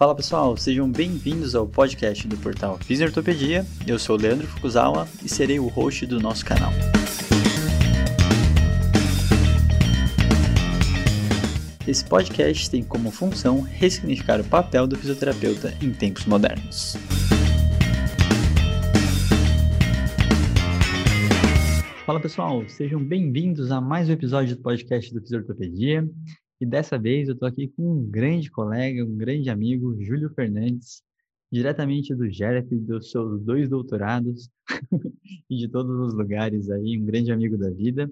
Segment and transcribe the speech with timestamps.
[0.00, 3.66] Fala pessoal, sejam bem-vindos ao podcast do portal Fisiortopedia.
[3.86, 6.72] Eu sou Leandro Fukuzawa e serei o host do nosso canal.
[11.86, 16.96] Esse podcast tem como função ressignificar o papel do fisioterapeuta em tempos modernos.
[22.06, 26.08] Fala pessoal, sejam bem-vindos a mais um episódio do podcast do Fisiortopedia.
[26.60, 31.02] E dessa vez eu estou aqui com um grande colega, um grande amigo, Júlio Fernandes,
[31.50, 34.50] diretamente do GERF, dos seus dois doutorados
[35.48, 38.10] e de todos os lugares aí, um grande amigo da vida.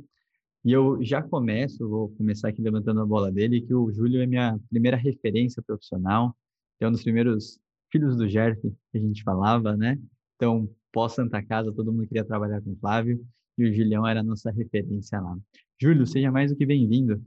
[0.65, 4.27] E eu já começo, vou começar aqui levantando a bola dele, que o Júlio é
[4.27, 6.35] minha primeira referência profissional,
[6.81, 7.61] é um dos primeiros
[7.93, 9.99] filhos do GERF que a gente falava, né?
[10.37, 13.25] Então, pós Santa Casa, todo mundo queria trabalhar com o Flávio,
[13.57, 15.37] e o Julião era a nossa referência lá.
[15.81, 17.23] Júlio, seja mais do que bem-vindo.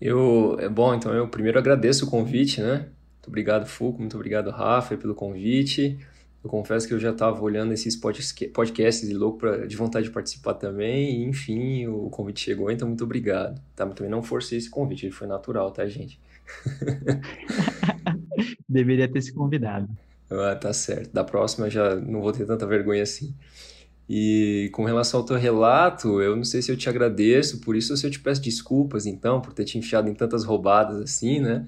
[0.00, 2.88] Eu, é bom, então eu primeiro agradeço o convite, né?
[3.16, 5.98] Muito obrigado, Fuco, muito obrigado, Rafa, pelo convite.
[6.42, 10.12] Eu confesso que eu já estava olhando esses podcasts e louco pra, de vontade de
[10.12, 13.60] participar também, e enfim, o convite chegou, então muito obrigado.
[13.76, 16.18] Tá, mas também não forcei esse convite, ele foi natural, tá, gente?
[18.66, 19.86] Deveria ter se convidado.
[20.30, 21.12] Ah, tá certo.
[21.12, 23.34] Da próxima já não vou ter tanta vergonha assim.
[24.12, 27.92] E com relação ao teu relato, eu não sei se eu te agradeço por isso
[27.92, 31.38] ou se eu te peço desculpas, então, por ter te enfiado em tantas roubadas assim,
[31.38, 31.64] né?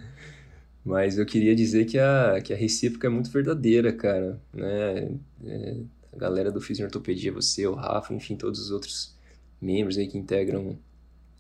[0.84, 5.14] Mas eu queria dizer que a, que a recíproca é muito verdadeira, cara, né?
[5.46, 5.76] É,
[6.12, 9.14] a galera do Fisioortopedia, você, o Rafa, enfim, todos os outros
[9.60, 10.76] membros aí que integram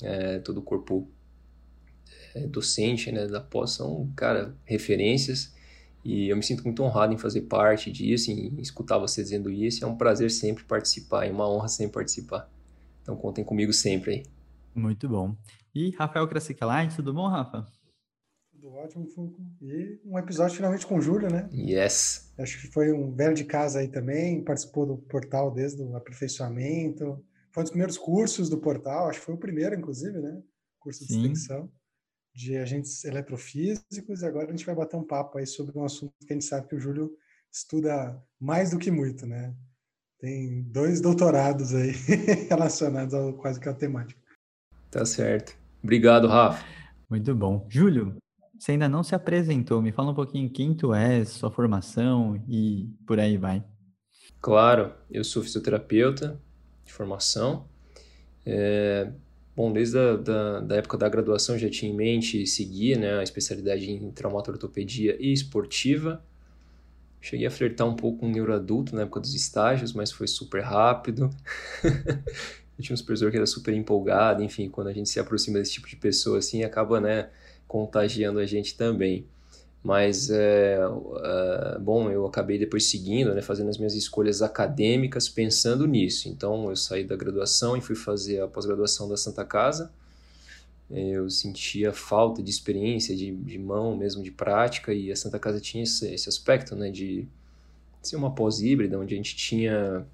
[0.00, 1.08] é, todo o corpo
[2.32, 5.52] é, docente, né, da pós, são, cara, referências
[6.04, 9.84] e eu me sinto muito honrado em fazer parte disso, em escutar você dizendo isso.
[9.84, 12.50] É um prazer sempre participar, é uma honra sempre participar.
[13.02, 14.22] Então contem comigo sempre aí.
[14.74, 15.36] Muito bom.
[15.74, 17.68] E Rafael Krasicalai, tudo bom, Rafa?
[18.52, 19.40] Tudo ótimo, Fulco.
[19.60, 21.48] E um episódio finalmente com o Júlio, né?
[21.52, 22.32] Yes.
[22.38, 27.24] Acho que foi um velho de casa aí também, participou do portal desde o aperfeiçoamento.
[27.52, 30.42] Foi um dos primeiros cursos do portal, acho que foi o primeiro, inclusive, né?
[30.80, 31.20] Curso de Sim.
[31.20, 31.70] extensão
[32.34, 36.12] de agentes eletrofísicos e agora a gente vai bater um papo aí sobre um assunto
[36.26, 37.14] que a gente sabe que o Júlio
[37.50, 39.54] estuda mais do que muito, né?
[40.18, 41.92] Tem dois doutorados aí
[42.48, 44.20] relacionados ao, quase que à temática.
[44.90, 45.56] Tá certo.
[45.82, 46.64] Obrigado, Rafa.
[47.10, 47.66] Muito bom.
[47.68, 48.16] Júlio,
[48.58, 49.82] você ainda não se apresentou.
[49.82, 53.64] Me fala um pouquinho quem tu és, sua formação e por aí vai.
[54.40, 56.40] Claro, eu sou fisioterapeuta
[56.84, 57.68] de formação.
[58.46, 59.12] É,
[59.54, 63.22] Bom, desde a da, da época da graduação já tinha em mente seguir né, a
[63.22, 66.22] especialidade em traumatortopedia e esportiva.
[67.20, 71.30] Cheguei a flertar um pouco com neuroadulto na época dos estágios, mas foi super rápido.
[71.84, 75.72] eu tinha um supervisor que era super empolgado, enfim, quando a gente se aproxima desse
[75.72, 77.28] tipo de pessoa assim, acaba, né,
[77.68, 79.26] contagiando a gente também.
[79.82, 85.86] Mas, é, é, bom, eu acabei depois seguindo, né, fazendo as minhas escolhas acadêmicas pensando
[85.86, 86.28] nisso.
[86.28, 89.92] Então, eu saí da graduação e fui fazer a pós-graduação da Santa Casa.
[90.88, 95.58] Eu sentia falta de experiência, de, de mão mesmo, de prática, e a Santa Casa
[95.60, 97.26] tinha esse, esse aspecto, né, de
[98.00, 100.06] ser uma pós-híbrida, onde a gente tinha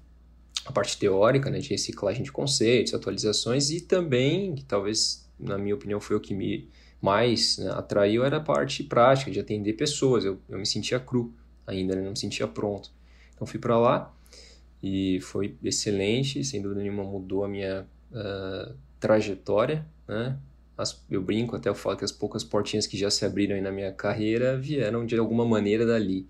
[0.65, 5.75] a parte teórica, né, de reciclagem de conceitos, atualizações, e também, que talvez, na minha
[5.75, 6.69] opinião, foi o que me
[7.01, 10.25] mais né, atraiu era a parte prática, de atender pessoas.
[10.25, 11.33] Eu, eu me sentia cru
[11.65, 12.91] ainda, né, não me sentia pronto.
[13.33, 14.13] Então fui para lá
[14.83, 19.85] e foi excelente, sem dúvida nenhuma mudou a minha uh, trajetória.
[20.07, 20.37] Né?
[20.77, 23.61] As, eu brinco até, eu falo que as poucas portinhas que já se abriram aí
[23.61, 26.27] na minha carreira vieram de alguma maneira dali.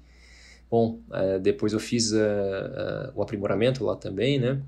[0.69, 4.61] Bom, uh, depois eu fiz uh, o aprimoramento lá também, né?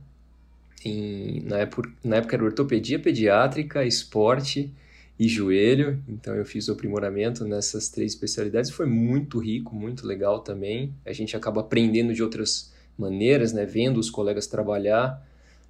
[0.83, 4.73] Em, na, época, na época era ortopedia pediátrica, esporte
[5.21, 6.03] e joelho.
[6.07, 8.71] Então eu fiz o aprimoramento nessas três especialidades.
[8.71, 10.95] Foi muito rico, muito legal também.
[11.05, 13.63] A gente acaba aprendendo de outras maneiras, né?
[13.63, 15.23] Vendo os colegas trabalhar.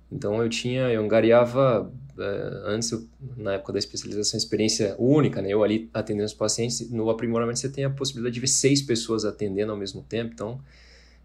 [0.10, 5.50] Então eu tinha, eu angariava uh, antes, eu, na época da especialização, experiência única, né?
[5.50, 6.90] Eu ali atendendo os pacientes.
[6.90, 10.32] No aprimoramento você tem a possibilidade de ver seis pessoas atendendo ao mesmo tempo.
[10.34, 10.62] Então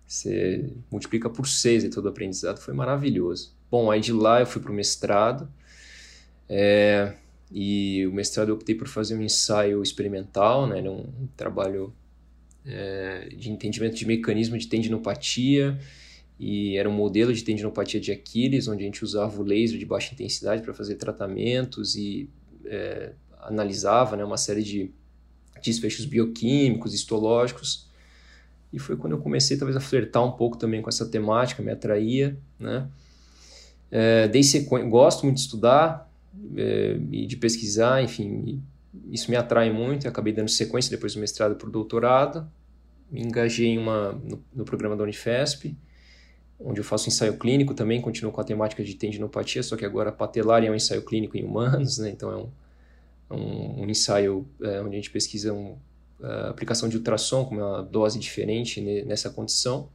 [0.04, 2.58] você multiplica por seis e todo o aprendizado.
[2.58, 3.54] Foi maravilhoso.
[3.70, 5.48] Bom, aí de lá eu fui para o mestrado.
[6.48, 7.14] É,
[7.50, 10.78] e o mestrado eu optei por fazer um ensaio experimental, né?
[10.78, 11.92] Era um trabalho
[12.64, 15.78] é, de entendimento de mecanismo de tendinopatia
[16.38, 19.86] e era um modelo de tendinopatia de Aquiles, onde a gente usava o laser de
[19.86, 22.28] baixa intensidade para fazer tratamentos e
[22.64, 24.90] é, analisava né, uma série de
[25.62, 27.86] desfechos bioquímicos, histológicos.
[28.72, 31.70] E foi quando eu comecei talvez a flertar um pouco também com essa temática, me
[31.70, 32.88] atraía, né?
[33.90, 34.78] É, dei sequ...
[34.88, 36.05] Gosto muito de estudar,
[36.56, 38.62] é, e de pesquisar, enfim,
[39.10, 40.06] isso me atrai muito.
[40.06, 42.48] Eu acabei dando sequência depois do mestrado para o doutorado
[43.10, 45.76] me engajei em uma, no, no, programa da Unifesp,
[46.58, 50.10] onde eu faço ensaio clínico também, continuo com a temática de tendinopatia, só que agora
[50.10, 52.10] patelar é um ensaio clínico em humanos, né?
[52.10, 52.50] então é um,
[53.30, 55.76] um, um ensaio é, onde a gente pesquisa um,
[56.20, 59.88] a aplicação de ultrassom com uma dose diferente nessa condição.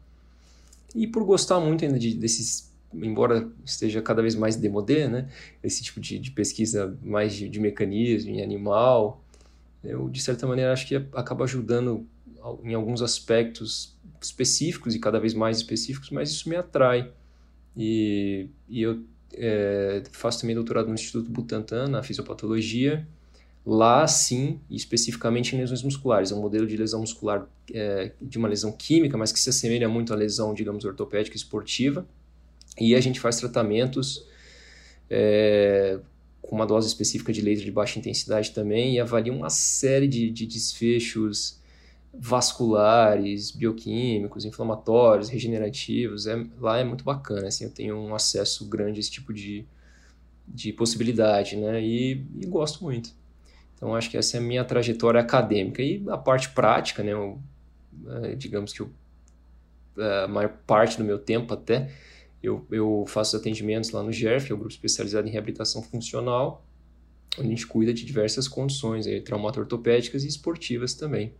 [0.93, 5.29] E por gostar muito ainda de, desses, embora esteja cada vez mais demodé, né?
[5.63, 9.23] esse tipo de, de pesquisa mais de, de mecanismo em animal,
[9.83, 12.07] eu de certa maneira acho que acaba ajudando
[12.63, 17.11] em alguns aspectos específicos e cada vez mais específicos, mas isso me atrai.
[17.75, 19.03] E, e eu
[19.33, 23.07] é, faço também doutorado no Instituto Butantan, na fisiopatologia.
[23.63, 26.31] Lá, sim, especificamente em lesões musculares.
[26.31, 29.87] É um modelo de lesão muscular, é, de uma lesão química, mas que se assemelha
[29.87, 32.05] muito à lesão, digamos, ortopédica esportiva.
[32.81, 34.25] E a gente faz tratamentos
[35.09, 35.99] é,
[36.41, 40.29] com uma dose específica de laser de baixa intensidade também e avalia uma série de,
[40.31, 41.59] de desfechos
[42.13, 46.27] vasculares, bioquímicos, inflamatórios, regenerativos.
[46.27, 49.65] É, lá é muito bacana, assim, eu tenho um acesso grande a esse tipo de,
[50.47, 51.81] de possibilidade, né?
[51.81, 53.11] E, e gosto muito.
[53.75, 55.81] Então, acho que essa é a minha trajetória acadêmica.
[55.81, 57.13] E a parte prática, né?
[57.13, 57.39] Eu,
[58.23, 58.91] é, digamos que eu,
[59.97, 61.89] é, a maior parte do meu tempo até,
[62.41, 66.65] eu, eu faço atendimentos lá no GERF, é o grupo especializado em reabilitação funcional,
[67.37, 71.33] onde a gente cuida de diversas condições, aí, traumato-ortopédicas e esportivas também.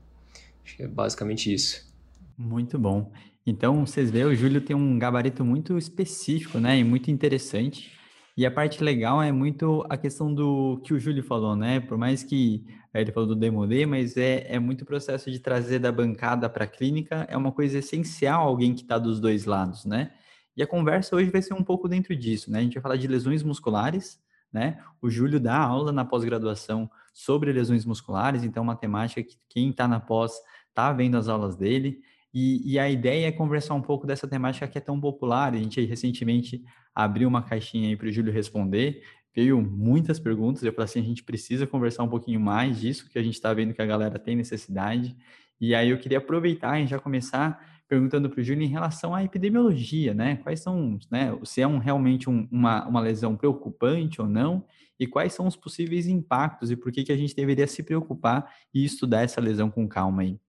[0.63, 1.91] Acho que é basicamente isso.
[2.37, 3.11] Muito bom.
[3.45, 6.77] Então, vocês veem, o Júlio tem um gabarito muito específico, né?
[6.77, 7.91] E muito interessante.
[8.37, 11.79] E a parte legal é muito a questão do que o Júlio falou, né?
[11.79, 12.63] Por mais que
[12.93, 16.67] ele falou do Demodê, mas é, é muito processo de trazer da bancada para a
[16.67, 20.11] clínica, é uma coisa essencial alguém que está dos dois lados, né?
[20.55, 22.59] E a conversa hoje vai ser um pouco dentro disso, né?
[22.59, 24.21] A gente vai falar de lesões musculares,
[24.51, 24.83] né?
[25.01, 29.87] O Júlio dá aula na pós-graduação sobre lesões musculares, então uma temática que quem está
[29.87, 30.33] na pós
[30.69, 32.01] está vendo as aulas dele.
[32.33, 35.53] E, e, a ideia é conversar um pouco dessa temática que é tão popular.
[35.53, 36.63] A gente recentemente
[36.95, 39.03] abriu uma caixinha aí para o Júlio responder.
[39.35, 40.63] Veio muitas perguntas.
[40.63, 43.53] Eu falei assim: a gente precisa conversar um pouquinho mais disso, que a gente está
[43.53, 45.15] vendo que a galera tem necessidade.
[45.61, 49.23] E aí eu queria aproveitar e já começar perguntando para o Júlio em relação à
[49.23, 50.37] epidemiologia, né?
[50.37, 51.37] Quais são, né?
[51.43, 54.63] Se é um, realmente um, uma, uma lesão preocupante ou não,
[54.99, 58.49] e quais são os possíveis impactos e por que, que a gente deveria se preocupar
[58.73, 60.39] e estudar essa lesão com calma aí.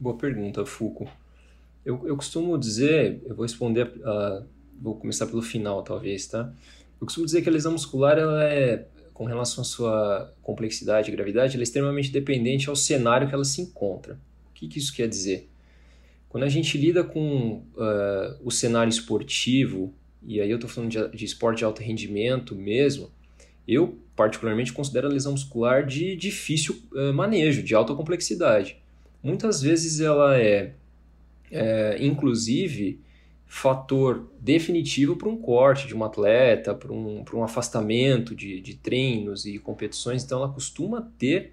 [0.00, 1.08] Boa pergunta, Fuco.
[1.84, 4.46] Eu, eu costumo dizer, eu vou responder, uh,
[4.80, 6.52] vou começar pelo final, talvez, tá?
[7.00, 11.14] Eu costumo dizer que a lesão muscular, ela é, com relação à sua complexidade e
[11.14, 14.18] gravidade, ela é extremamente dependente ao cenário que ela se encontra.
[14.58, 15.48] O que, que isso quer dizer?
[16.28, 21.16] Quando a gente lida com uh, o cenário esportivo, e aí eu estou falando de,
[21.16, 23.08] de, esporte de alto rendimento mesmo,
[23.68, 28.76] eu particularmente considero a lesão muscular de difícil uh, manejo, de alta complexidade.
[29.22, 30.72] Muitas vezes ela é,
[31.52, 33.00] é inclusive,
[33.46, 39.46] fator definitivo para um corte de um atleta, para um, um afastamento de, de treinos
[39.46, 41.52] e competições, então ela costuma ter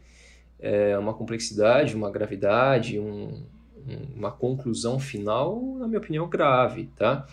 [0.59, 3.43] é, uma complexidade, uma gravidade, um,
[4.15, 6.89] uma conclusão final, na minha opinião, grave.
[6.95, 7.25] Tá?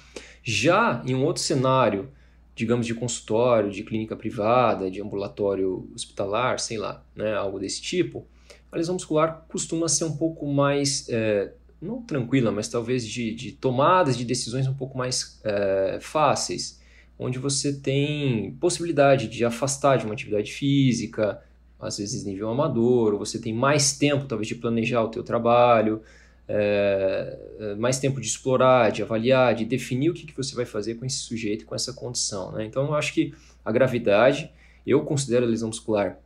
[0.43, 2.11] Já em um outro cenário,
[2.55, 8.27] digamos de consultório, de clínica privada, de ambulatório hospitalar, sei lá, né, algo desse tipo,
[8.71, 13.53] a lesão muscular costuma ser um pouco mais, é, não tranquila, mas talvez de, de,
[13.53, 16.81] tomadas de decisões um pouco mais é, fáceis,
[17.19, 21.43] onde você tem possibilidade de afastar de uma atividade física,
[21.83, 26.01] às vezes nível amador, ou você tem mais tempo talvez de planejar o teu trabalho,
[26.49, 30.65] é, é, mais tempo de explorar, de avaliar, de definir o que, que você vai
[30.65, 32.53] fazer com esse sujeito, com essa condição.
[32.53, 32.65] Né?
[32.65, 33.35] Então, eu acho que
[33.65, 34.51] a gravidade,
[34.87, 36.19] eu considero a lesão muscular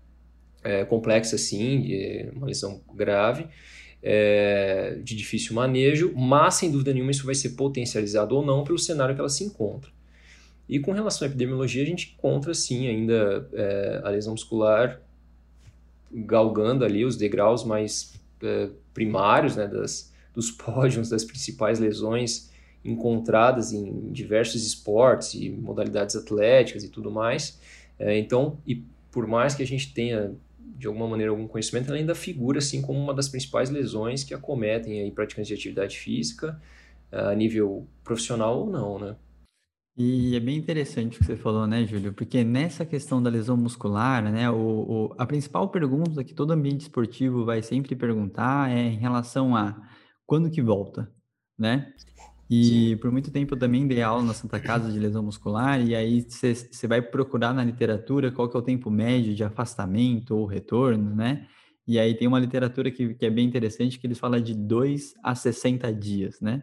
[0.62, 3.46] é, complexa, sim, uma lesão grave,
[4.02, 8.78] é, de difícil manejo, mas sem dúvida nenhuma isso vai ser potencializado ou não pelo
[8.78, 9.90] cenário que ela se encontra.
[10.68, 15.00] E com relação à epidemiologia, a gente encontra sim ainda é, a lesão muscular
[16.24, 22.50] galgando ali os degraus mais é, primários né, das, dos pódios das principais lesões
[22.84, 27.60] encontradas em diversos esportes e modalidades atléticas e tudo mais.
[27.98, 30.32] É, então, e por mais que a gente tenha
[30.78, 34.34] de alguma maneira algum conhecimento, ela ainda figura assim como uma das principais lesões que
[34.34, 36.60] acometem aí praticantes de atividade física
[37.10, 39.16] a nível profissional ou não, né?
[39.98, 42.12] E é bem interessante o que você falou, né, Júlio?
[42.12, 46.82] Porque nessa questão da lesão muscular, né, o, o, a principal pergunta que todo ambiente
[46.82, 49.74] esportivo vai sempre perguntar é em relação a
[50.26, 51.10] quando que volta,
[51.58, 51.94] né?
[52.48, 52.96] E Sim.
[52.98, 56.22] por muito tempo eu também dei aula na Santa Casa de lesão muscular, e aí
[56.28, 61.14] você vai procurar na literatura qual que é o tempo médio de afastamento ou retorno,
[61.14, 61.46] né?
[61.88, 65.14] E aí tem uma literatura que, que é bem interessante, que eles falam de 2
[65.24, 66.62] a 60 dias, né?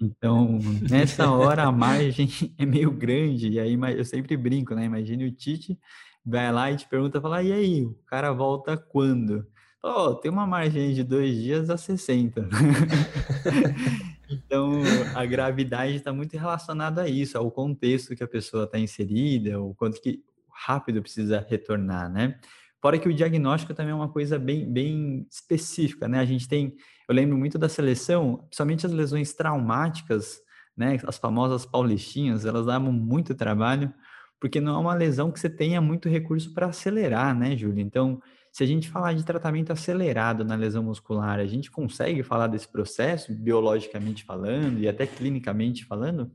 [0.00, 0.58] Então,
[0.90, 4.84] nessa hora a margem é meio grande, e aí eu sempre brinco, né?
[4.84, 5.78] Imagine o Tite
[6.24, 9.46] vai lá e te pergunta, fala, e aí, o cara volta quando?
[9.82, 12.48] Oh, tem uma margem de dois dias a 60.
[14.28, 14.72] então,
[15.14, 19.74] a gravidade está muito relacionada a isso, ao contexto que a pessoa está inserida, o
[19.74, 22.38] quanto que rápido precisa retornar, né?
[22.80, 26.18] Fora que o diagnóstico também é uma coisa bem, bem específica, né?
[26.18, 26.74] A gente tem,
[27.08, 30.40] eu lembro muito da seleção, principalmente as lesões traumáticas,
[30.76, 30.98] né?
[31.06, 33.92] As famosas paulistinhas, elas davam muito trabalho,
[34.38, 37.80] porque não é uma lesão que você tenha muito recurso para acelerar, né, Júlio?
[37.80, 38.20] Então,
[38.52, 42.68] se a gente falar de tratamento acelerado na lesão muscular, a gente consegue falar desse
[42.68, 46.30] processo, biologicamente falando e até clinicamente falando?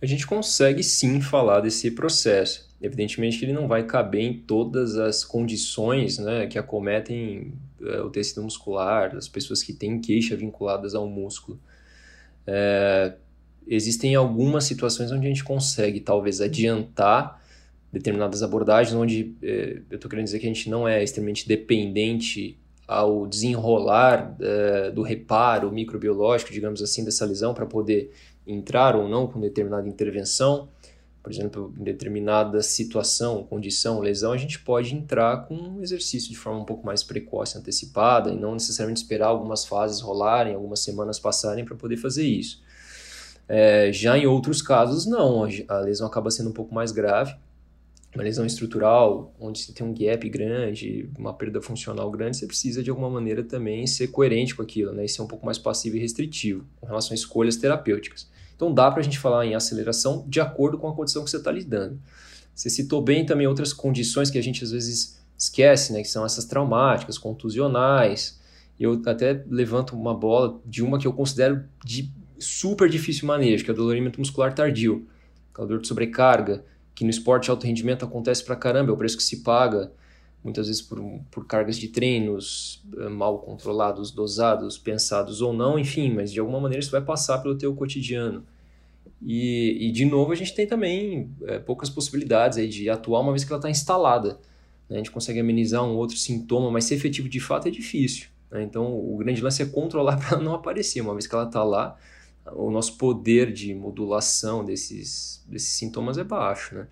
[0.00, 2.68] A gente consegue sim falar desse processo.
[2.80, 7.52] Evidentemente que ele não vai caber em todas as condições né, que acometem
[7.82, 11.58] é, o tecido muscular, as pessoas que têm queixa vinculadas ao músculo.
[12.46, 13.14] É,
[13.66, 17.42] existem algumas situações onde a gente consegue talvez adiantar
[17.92, 22.56] determinadas abordagens, onde é, eu estou querendo dizer que a gente não é extremamente dependente
[22.86, 28.12] ao desenrolar é, do reparo microbiológico, digamos assim, dessa lesão para poder
[28.48, 30.68] entrar ou não com determinada intervenção,
[31.22, 36.38] por exemplo, em determinada situação, condição, lesão, a gente pode entrar com um exercício de
[36.38, 41.18] forma um pouco mais precoce, antecipada, e não necessariamente esperar algumas fases rolarem, algumas semanas
[41.18, 42.62] passarem para poder fazer isso.
[43.46, 47.34] É, já em outros casos, não, a lesão acaba sendo um pouco mais grave,
[48.18, 52.82] uma lesão estrutural, onde você tem um gap grande, uma perda funcional grande, você precisa
[52.82, 55.04] de alguma maneira também ser coerente com aquilo, né?
[55.04, 58.28] E ser um pouco mais passivo e restritivo com relação a escolhas terapêuticas.
[58.56, 61.36] Então dá para a gente falar em aceleração de acordo com a condição que você
[61.36, 61.96] está lidando.
[62.52, 66.26] Você citou bem também outras condições que a gente às vezes esquece, né, que são
[66.26, 68.40] essas traumáticas, contusionais.
[68.80, 73.70] Eu até levanto uma bola de uma que eu considero de super difícil manejo, que
[73.70, 75.06] é o dolorimento muscular tardio,
[75.52, 76.64] aquela dor de sobrecarga,
[76.98, 79.92] que no esporte alto rendimento acontece pra caramba, é o preço que se paga,
[80.42, 81.00] muitas vezes por,
[81.30, 86.58] por cargas de treinos eh, mal controlados, dosados, pensados ou não, enfim, mas de alguma
[86.58, 88.44] maneira isso vai passar pelo teu cotidiano.
[89.22, 93.30] E, e de novo, a gente tem também é, poucas possibilidades aí de atuar uma
[93.30, 94.40] vez que ela está instalada.
[94.88, 94.96] Né?
[94.96, 98.26] A gente consegue amenizar um outro sintoma, mas ser efetivo de fato é difícil.
[98.50, 98.64] Né?
[98.64, 101.00] Então, o grande lance é controlar para não aparecer.
[101.00, 101.96] Uma vez que ela está lá,
[102.54, 106.74] o nosso poder de modulação desses, desses sintomas é baixo.
[106.74, 106.86] Né?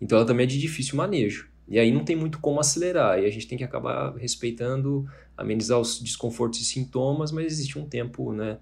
[0.00, 1.50] Então, ela também é de difícil manejo.
[1.68, 5.78] E aí não tem muito como acelerar, e a gente tem que acabar respeitando, amenizar
[5.78, 8.58] os desconfortos e sintomas, mas existe um tempo né,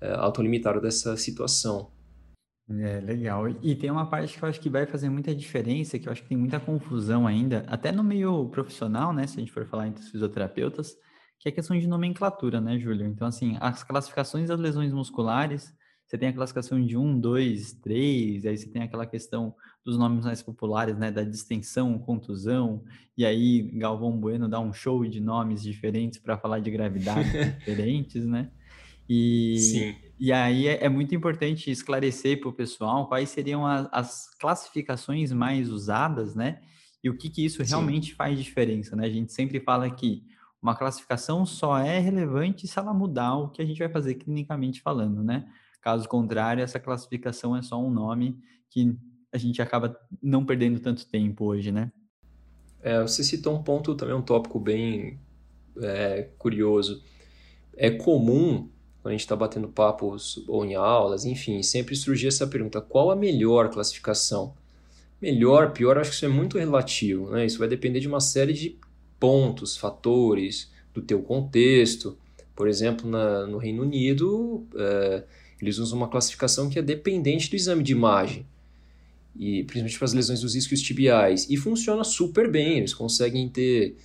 [0.00, 1.90] é, autolimitado dessa situação.
[2.68, 3.48] É, legal.
[3.62, 6.22] E tem uma parte que eu acho que vai fazer muita diferença, que eu acho
[6.22, 9.88] que tem muita confusão ainda, até no meio profissional, né, se a gente for falar
[9.88, 10.96] entre os fisioterapeutas,
[11.38, 13.06] que é a questão de nomenclatura, né, Júlio?
[13.06, 15.72] Então, assim, as classificações das lesões musculares,
[16.06, 20.24] você tem a classificação de 1, 2, 3, aí você tem aquela questão dos nomes
[20.24, 22.84] mais populares, né, da distensão, contusão,
[23.16, 28.24] e aí Galvão Bueno dá um show de nomes diferentes para falar de gravidade diferentes,
[28.24, 28.50] né?
[29.08, 29.94] E, Sim.
[30.18, 35.32] e aí é, é muito importante esclarecer para o pessoal quais seriam a, as classificações
[35.32, 36.60] mais usadas, né?
[37.02, 38.16] E o que, que isso realmente Sim.
[38.16, 39.06] faz diferença, né?
[39.06, 40.24] A gente sempre fala que
[40.60, 44.80] uma classificação só é relevante se ela mudar o que a gente vai fazer clinicamente
[44.80, 45.46] falando, né?
[45.86, 48.36] Caso contrário, essa classificação é só um nome
[48.68, 48.98] que
[49.32, 51.92] a gente acaba não perdendo tanto tempo hoje, né?
[52.82, 55.20] É, você citou um ponto também, um tópico bem
[55.80, 57.04] é, curioso.
[57.76, 58.68] É comum,
[59.00, 63.12] quando a gente está batendo papos ou em aulas, enfim, sempre surgir essa pergunta: qual
[63.12, 64.56] a melhor classificação?
[65.22, 67.46] Melhor, pior, acho que isso é muito relativo, né?
[67.46, 68.76] Isso vai depender de uma série de
[69.20, 72.18] pontos, fatores, do teu contexto.
[72.56, 75.22] Por exemplo, na, no Reino Unido, é,
[75.60, 78.46] eles usam uma classificação que é dependente do exame de imagem
[79.38, 81.46] e principalmente para as lesões dos isquios tibiais.
[81.50, 83.96] E funciona super bem, eles conseguem ter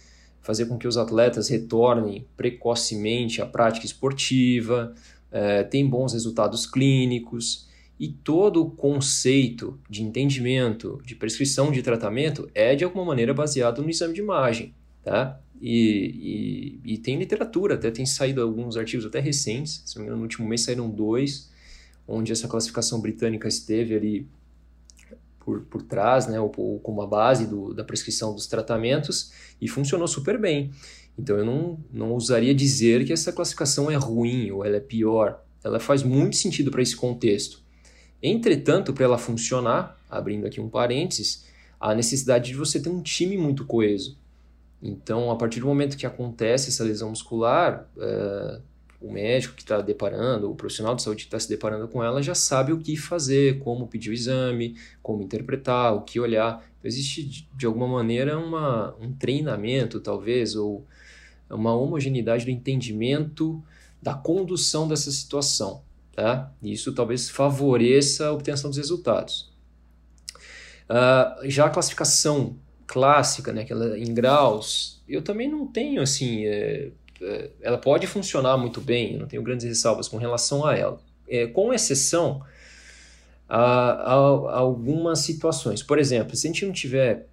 [0.41, 4.93] fazer com que os atletas retornem precocemente à prática esportiva,
[5.31, 7.67] é, tem bons resultados clínicos
[7.99, 13.83] e todo o conceito de entendimento, de prescrição de tratamento é de alguma maneira baseado
[13.83, 15.39] no exame de imagem, tá?
[15.61, 20.07] E, e, e tem literatura, até tem saído alguns artigos até recentes, se não me
[20.07, 21.51] engano, no último mês saíram dois,
[22.07, 24.27] onde essa classificação britânica esteve ali
[25.39, 29.67] por, por trás, né, ou, ou como a base do, da prescrição dos tratamentos, e
[29.67, 30.71] funcionou super bem.
[31.17, 35.43] Então eu não, não ousaria dizer que essa classificação é ruim ou ela é pior.
[35.63, 37.61] Ela faz muito sentido para esse contexto.
[38.23, 41.45] Entretanto, para ela funcionar, abrindo aqui um parênteses,
[41.79, 44.17] há necessidade de você ter um time muito coeso.
[44.81, 48.59] Então, a partir do momento que acontece essa lesão muscular, é,
[48.99, 52.21] o médico que está deparando, o profissional de saúde que está se deparando com ela,
[52.21, 56.65] já sabe o que fazer, como pedir o exame, como interpretar, o que olhar.
[56.79, 60.85] Então, existe, de alguma maneira, uma, um treinamento, talvez, ou
[61.49, 63.61] uma homogeneidade do entendimento
[64.01, 65.83] da condução dessa situação.
[66.15, 66.51] Tá?
[66.61, 69.51] Isso talvez favoreça a obtenção dos resultados.
[70.89, 72.57] Uh, já a classificação
[72.91, 76.45] clássica, né, aquela em graus, eu também não tenho assim.
[76.45, 76.89] É,
[77.21, 80.99] é, ela pode funcionar muito bem, eu não tenho grandes ressalvas com relação a ela.
[81.29, 82.43] É, com exceção
[83.47, 85.81] a, a, a, algumas situações.
[85.81, 87.27] Por exemplo, se a gente não tiver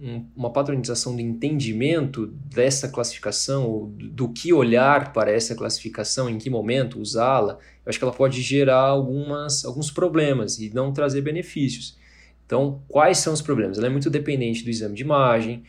[0.00, 6.48] um, uma padronização de entendimento dessa classificação, do que olhar para essa classificação, em que
[6.48, 11.98] momento usá-la, eu acho que ela pode gerar algumas, alguns problemas e não trazer benefícios.
[12.50, 13.78] Então, quais são os problemas?
[13.78, 15.62] Ela é muito dependente do exame de imagem,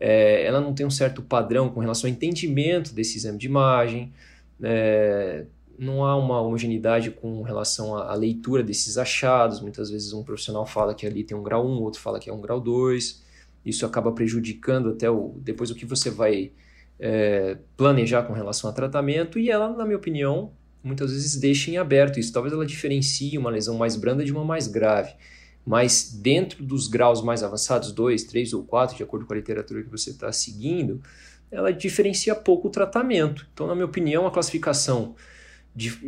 [0.00, 4.12] é, ela não tem um certo padrão com relação ao entendimento desse exame de imagem,
[4.60, 5.44] é,
[5.78, 9.60] não há uma homogeneidade com relação à, à, leitura desses achados.
[9.60, 12.32] Muitas vezes um profissional fala que ali tem um grau 1, outro fala que é
[12.32, 13.22] um grau 2.
[13.64, 16.50] Isso acaba prejudicando até o, depois o que você vai
[16.98, 19.38] é, planejar com relação a tratamento.
[19.38, 20.50] E ela, na minha opinião,
[20.82, 22.32] muitas vezes deixa em aberto isso.
[22.32, 25.14] Talvez ela diferencie uma lesão mais branda de uma mais grave
[25.66, 29.82] mas dentro dos graus mais avançados, 2, 3 ou 4, de acordo com a literatura
[29.82, 31.00] que você está seguindo,
[31.50, 33.46] ela diferencia pouco o tratamento.
[33.52, 35.14] Então, na minha opinião, a classificação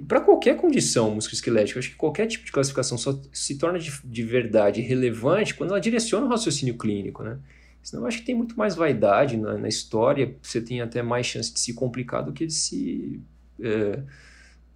[0.06, 4.22] para qualquer condição musculoesquelética, acho que qualquer tipo de classificação só se torna de, de
[4.22, 7.38] verdade relevante quando ela direciona o raciocínio clínico, né?
[7.82, 11.26] Senão eu acho que tem muito mais vaidade na, na história, você tem até mais
[11.26, 13.20] chance de se complicar do que de se
[13.60, 14.02] é,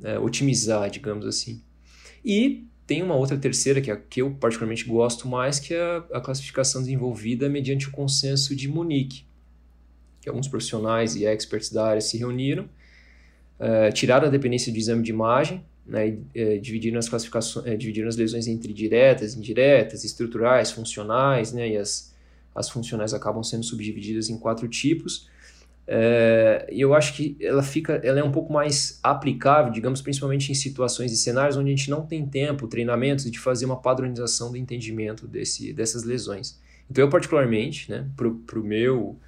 [0.03, 1.63] é, otimizar, digamos assim.
[2.25, 6.03] E tem uma outra terceira, que é a que eu particularmente gosto mais, que é
[6.13, 9.23] a classificação desenvolvida mediante o consenso de Munique,
[10.21, 15.05] que alguns profissionais e experts da área se reuniram, uh, tiraram a dependência do exame
[15.05, 20.03] de imagem, né, e, uh, dividiram as classificações, uh, dividiram as lesões entre diretas, indiretas,
[20.03, 22.13] estruturais, funcionais, né, e as,
[22.53, 25.29] as funcionais acabam sendo subdivididas em quatro tipos,
[25.93, 30.55] é, eu acho que ela fica, ela é um pouco mais aplicável, digamos, principalmente em
[30.55, 34.57] situações e cenários onde a gente não tem tempo, treinamentos de fazer uma padronização do
[34.57, 36.61] entendimento desse, dessas lesões.
[36.89, 38.29] Então, eu particularmente, né, para
[38.61, 39.19] o meu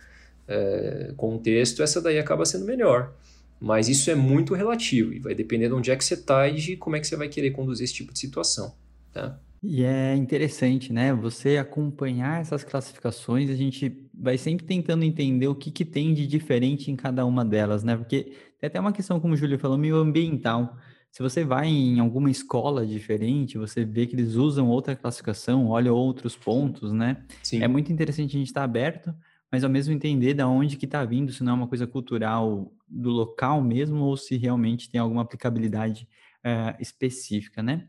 [0.46, 3.12] é, contexto, essa daí acaba sendo melhor.
[3.60, 6.54] Mas isso é muito relativo e vai depender de onde é que você está e
[6.54, 8.72] de como é que você vai querer conduzir esse tipo de situação.
[9.12, 9.36] Tá?
[9.62, 11.14] E é interessante, né?
[11.14, 16.26] Você acompanhar essas classificações, a gente vai sempre tentando entender o que, que tem de
[16.26, 17.96] diferente em cada uma delas, né?
[17.96, 20.76] Porque tem até uma questão, como o Júlio falou, meio ambiental.
[21.12, 25.92] Se você vai em alguma escola diferente, você vê que eles usam outra classificação, olha
[25.92, 27.24] outros pontos, né?
[27.42, 27.62] Sim.
[27.62, 29.14] É muito interessante a gente estar aberto,
[29.50, 32.72] mas ao mesmo entender da onde que está vindo, se não é uma coisa cultural
[32.88, 36.08] do local mesmo, ou se realmente tem alguma aplicabilidade
[36.44, 37.86] uh, específica, né?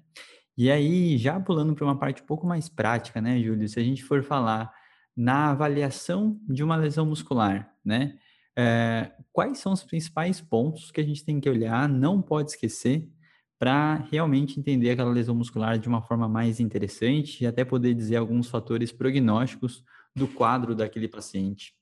[0.57, 3.67] E aí, já pulando para uma parte um pouco mais prática, né, Júlio?
[3.67, 4.71] Se a gente for falar
[5.15, 8.17] na avaliação de uma lesão muscular, né?
[8.55, 13.09] É, quais são os principais pontos que a gente tem que olhar, não pode esquecer,
[13.57, 18.17] para realmente entender aquela lesão muscular de uma forma mais interessante e até poder dizer
[18.17, 21.73] alguns fatores prognósticos do quadro daquele paciente?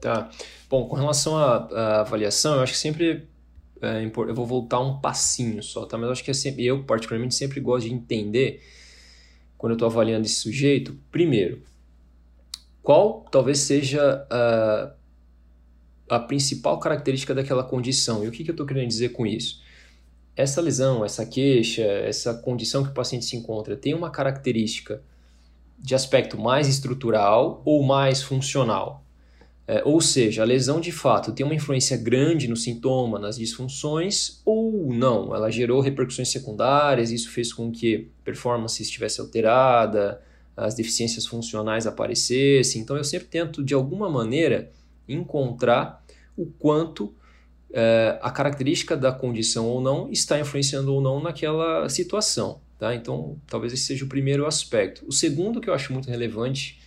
[0.00, 0.30] Tá.
[0.68, 3.28] Bom, com relação à, à avaliação, eu acho que sempre
[3.82, 5.96] é, eu vou voltar um passinho só, tá?
[5.96, 8.62] Mas eu acho que é sempre, eu particularmente sempre gosto de entender
[9.56, 11.62] quando eu estou avaliando esse sujeito, primeiro,
[12.82, 14.92] qual talvez seja a,
[16.08, 18.24] a principal característica daquela condição.
[18.24, 19.62] E o que, que eu estou querendo dizer com isso?
[20.34, 25.02] Essa lesão, essa queixa, essa condição que o paciente se encontra tem uma característica
[25.78, 29.04] de aspecto mais estrutural ou mais funcional?
[29.70, 34.42] É, ou seja, a lesão de fato tem uma influência grande no sintoma, nas disfunções,
[34.44, 35.32] ou não?
[35.32, 40.20] Ela gerou repercussões secundárias, isso fez com que a performance estivesse alterada,
[40.56, 42.82] as deficiências funcionais aparecessem.
[42.82, 44.72] Então eu sempre tento, de alguma maneira,
[45.08, 46.04] encontrar
[46.36, 47.14] o quanto
[47.72, 52.60] é, a característica da condição ou não está influenciando ou não naquela situação.
[52.76, 52.92] Tá?
[52.92, 55.06] Então, talvez esse seja o primeiro aspecto.
[55.06, 56.80] O segundo que eu acho muito relevante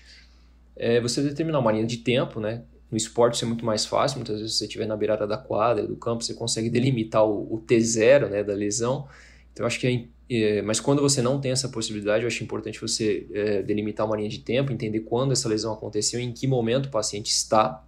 [0.76, 2.64] é você determinar uma linha de tempo, né?
[2.94, 5.36] No esporte isso é muito mais fácil, muitas vezes se você estiver na beirada da
[5.36, 9.08] quadra, do campo, você consegue delimitar o, o T0 né, da lesão.
[9.52, 9.88] Então, acho que
[10.30, 14.06] é, é, mas quando você não tem essa possibilidade, eu acho importante você é, delimitar
[14.06, 17.84] uma linha de tempo, entender quando essa lesão aconteceu, em que momento o paciente está,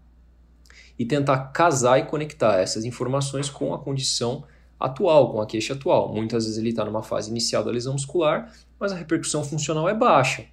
[0.98, 4.44] e tentar casar e conectar essas informações com a condição
[4.80, 6.12] atual, com a queixa atual.
[6.12, 9.94] Muitas vezes ele está numa fase inicial da lesão muscular, mas a repercussão funcional é
[9.94, 10.46] baixa.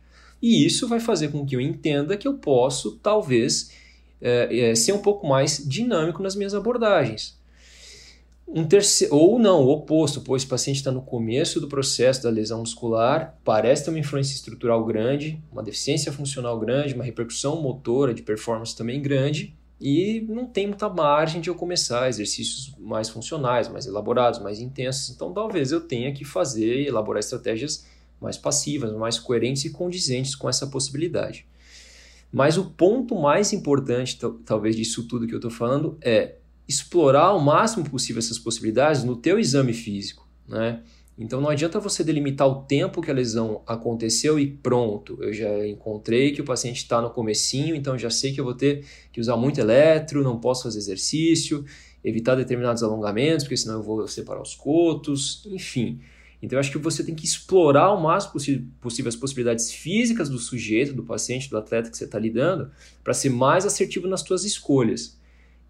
[0.43, 3.82] E isso vai fazer com que eu entenda que eu posso, talvez,
[4.23, 7.41] é, ser um pouco mais dinâmico nas minhas abordagens.
[8.47, 12.31] Um terceiro, ou não, o oposto, pois o paciente está no começo do processo da
[12.31, 18.13] lesão muscular, parece ter uma influência estrutural grande, uma deficiência funcional grande, uma repercussão motora
[18.13, 23.69] de performance também grande, e não tem muita margem de eu começar exercícios mais funcionais,
[23.69, 25.11] mais elaborados, mais intensos.
[25.11, 27.85] Então, talvez eu tenha que fazer e elaborar estratégias
[28.21, 31.47] mais passivas, mais coerentes e condizentes com essa possibilidade.
[32.33, 37.41] Mas o ponto mais importante, talvez, disso tudo que eu estou falando é explorar o
[37.41, 40.83] máximo possível essas possibilidades no teu exame físico, né?
[41.19, 45.67] Então não adianta você delimitar o tempo que a lesão aconteceu e pronto, eu já
[45.67, 49.21] encontrei que o paciente está no comecinho, então já sei que eu vou ter que
[49.21, 51.67] usar muito eletro, não posso fazer exercício,
[52.03, 56.01] evitar determinados alongamentos, porque senão eu vou separar os cotos, enfim.
[56.43, 58.33] Então eu acho que você tem que explorar ao máximo
[58.81, 62.71] possível as possibilidades físicas do sujeito, do paciente, do atleta que você está lidando,
[63.05, 65.17] para ser mais assertivo nas suas escolhas.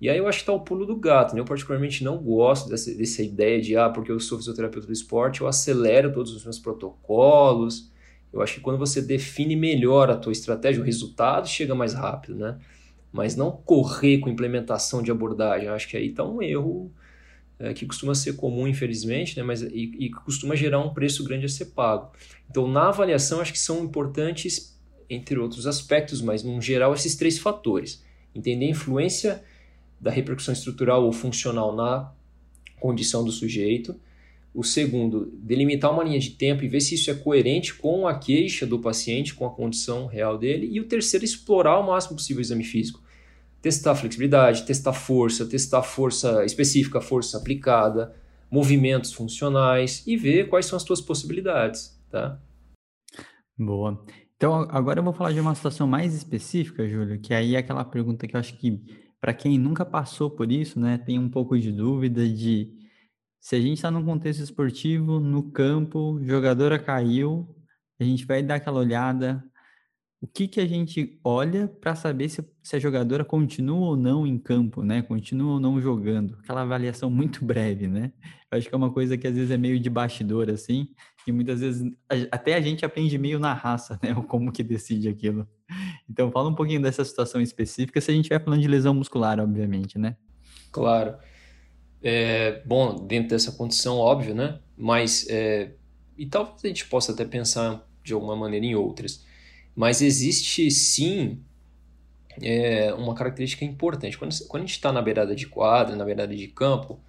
[0.01, 1.35] E aí eu acho que está o pulo do gato.
[1.35, 1.41] Né?
[1.41, 5.43] Eu particularmente não gosto dessa, dessa ideia de, ah, porque eu sou fisioterapeuta do esporte,
[5.43, 7.93] eu acelero todos os meus protocolos.
[8.33, 12.35] Eu acho que quando você define melhor a tua estratégia, o resultado chega mais rápido,
[12.35, 12.59] né?
[13.13, 15.69] Mas não correr com implementação de abordagem.
[15.69, 16.91] Eu acho que aí está um erro
[17.63, 19.43] é, que costuma ser comum, infelizmente, né?
[19.45, 22.11] Mas, e, e costuma gerar um preço grande a ser pago.
[22.51, 24.77] Então, na avaliação, acho que são importantes,
[25.09, 28.03] entre outros aspectos, mas, no geral, esses três fatores.
[28.35, 29.45] Entender a influência
[30.01, 32.13] da repercussão estrutural ou funcional na
[32.81, 33.95] condição do sujeito.
[34.53, 38.19] O segundo, delimitar uma linha de tempo e ver se isso é coerente com a
[38.19, 40.69] queixa do paciente, com a condição real dele.
[40.71, 43.02] E o terceiro, explorar o máximo possível o exame físico.
[43.63, 48.15] Testar flexibilidade, testar força, testar força específica, força aplicada,
[48.51, 52.39] movimentos funcionais e ver quais são as suas possibilidades, tá?
[53.57, 54.05] Boa.
[54.37, 57.85] Então, agora eu vou falar de uma situação mais específica, Júlio, que aí é aquela
[57.85, 58.83] pergunta que eu acho que
[59.21, 62.73] para quem nunca passou por isso, né, tem um pouco de dúvida de
[63.41, 67.49] se a gente está num contexto esportivo, no campo, jogadora caiu,
[68.01, 69.45] a gente vai dar aquela olhada,
[70.23, 74.25] o que, que a gente olha para saber se, se, a jogadora continua ou não
[74.25, 75.03] em campo, né?
[75.03, 76.39] Continua ou não jogando.
[76.45, 78.13] Aquela avaliação muito breve, né?
[78.49, 80.91] Eu acho que é uma coisa que às vezes é meio de bastidor, assim,
[81.27, 81.93] e muitas vezes
[82.31, 84.13] até a gente aprende meio na raça, né?
[84.13, 85.45] O como que decide aquilo.
[86.09, 89.41] Então, fala um pouquinho dessa situação específica, se a gente estiver falando de lesão muscular,
[89.41, 90.17] obviamente, né?
[90.71, 91.17] Claro.
[92.01, 94.61] É, bom, dentro dessa condição, óbvio, né?
[94.77, 95.73] Mas, é,
[96.17, 99.32] e talvez a gente possa até pensar de alguma maneira em outras.
[99.75, 101.41] Mas existe sim
[102.41, 104.19] é, uma característica importante.
[104.19, 107.01] Quando, quando a gente está na beirada de quadra, na beirada de campo,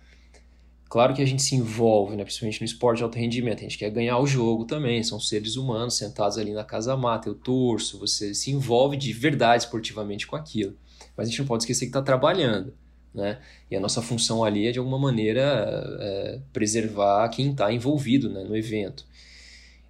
[0.93, 3.80] Claro que a gente se envolve, né, principalmente no esporte de alto rendimento, a gente
[3.80, 7.97] quer ganhar o jogo também, são seres humanos sentados ali na casa mata, eu torço,
[7.97, 10.78] você se envolve de verdade esportivamente com aquilo.
[11.17, 12.76] Mas a gente não pode esquecer que está trabalhando,
[13.12, 13.41] né?
[13.71, 18.43] E a nossa função ali é, de alguma maneira, é, preservar quem está envolvido né,
[18.43, 19.04] no evento.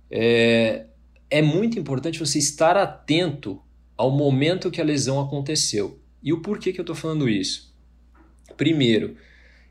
[0.10, 0.86] É,
[1.34, 3.60] é muito importante você estar atento
[3.98, 6.00] ao momento que a lesão aconteceu.
[6.22, 7.74] E o porquê que eu estou falando isso?
[8.56, 9.18] Primeiro,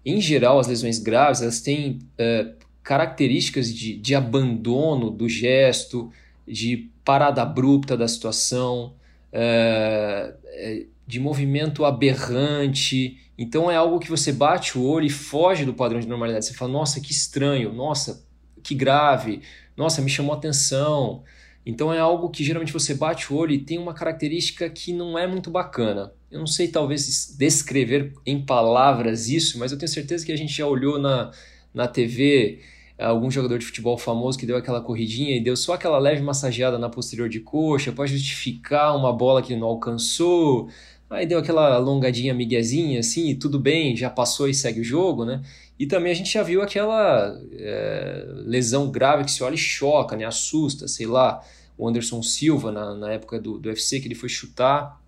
[0.04, 6.10] em geral, as lesões graves elas têm uh, características de, de abandono do gesto,
[6.44, 8.96] de parada abrupta da situação,
[9.32, 13.18] uh, de movimento aberrante.
[13.38, 16.44] Então é algo que você bate o olho e foge do padrão de normalidade.
[16.44, 18.26] Você fala, nossa, que estranho, nossa,
[18.64, 19.42] que grave,
[19.76, 21.22] nossa, me chamou atenção.
[21.64, 25.16] Então é algo que geralmente você bate o olho e tem uma característica que não
[25.16, 26.12] é muito bacana.
[26.30, 30.52] Eu não sei talvez descrever em palavras isso, mas eu tenho certeza que a gente
[30.52, 31.30] já olhou na,
[31.72, 32.60] na TV
[32.98, 36.78] algum jogador de futebol famoso que deu aquela corridinha e deu só aquela leve massageada
[36.78, 40.68] na posterior de coxa para justificar uma bola que não alcançou.
[41.12, 45.42] Aí deu aquela alongadinha miguezinha assim, tudo bem, já passou e segue o jogo, né?
[45.78, 50.16] E também a gente já viu aquela é, lesão grave que se olha e choca,
[50.16, 50.24] né?
[50.24, 51.44] Assusta, sei lá.
[51.76, 55.00] O Anderson Silva, na, na época do, do UFC, que ele foi chutar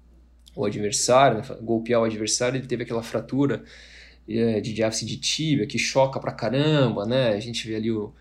[0.56, 1.56] o adversário, né?
[1.62, 3.64] golpear o adversário, ele teve aquela fratura
[4.28, 7.28] é, de diáfise de tíbia que choca pra caramba, né?
[7.28, 8.12] A gente vê ali o,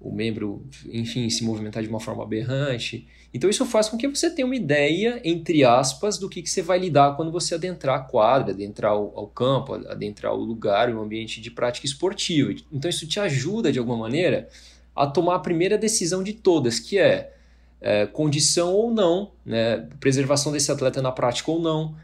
[0.00, 3.06] o membro, enfim, se movimentar de uma forma aberrante.
[3.32, 6.62] Então isso faz com que você tenha uma ideia, entre aspas, do que, que você
[6.62, 11.40] vai lidar quando você adentrar a quadra, adentrar ao campo, adentrar o lugar, o ambiente
[11.40, 12.54] de prática esportiva.
[12.72, 14.48] Então isso te ajuda, de alguma maneira,
[14.94, 17.32] a tomar a primeira decisão de todas, que é,
[17.80, 21.94] é condição ou não, né, preservação desse atleta na prática ou não,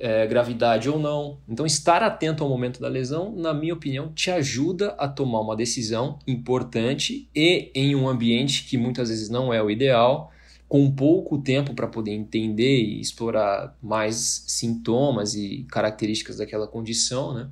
[0.00, 1.38] é, gravidade ou não.
[1.48, 5.56] Então, estar atento ao momento da lesão, na minha opinião, te ajuda a tomar uma
[5.56, 10.32] decisão importante e em um ambiente que muitas vezes não é o ideal,
[10.68, 17.48] com pouco tempo para poder entender e explorar mais sintomas e características daquela condição, né?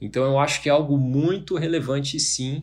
[0.00, 2.62] Então eu acho que é algo muito relevante sim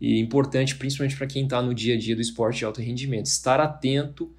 [0.00, 3.26] e importante, principalmente para quem está no dia a dia do esporte de alto rendimento,
[3.26, 4.30] estar atento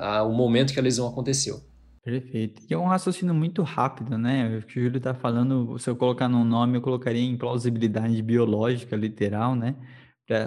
[0.00, 1.62] ao momento que a lesão aconteceu.
[2.06, 2.62] Perfeito.
[2.70, 4.58] E é um raciocínio muito rápido, né?
[4.58, 8.22] O que o Júlio está falando, se eu colocar num nome, eu colocaria em plausibilidade
[8.22, 9.74] biológica, literal, né?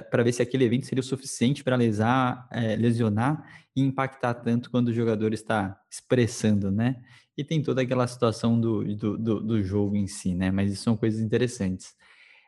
[0.10, 3.43] Para ver se aquele evento seria o suficiente para lesar, é, lesionar
[3.76, 6.95] e impactar tanto quando o jogador está expressando, né?
[7.38, 10.52] E tem toda aquela situação do, do, do, do jogo em si, né?
[10.52, 11.93] Mas isso são coisas interessantes.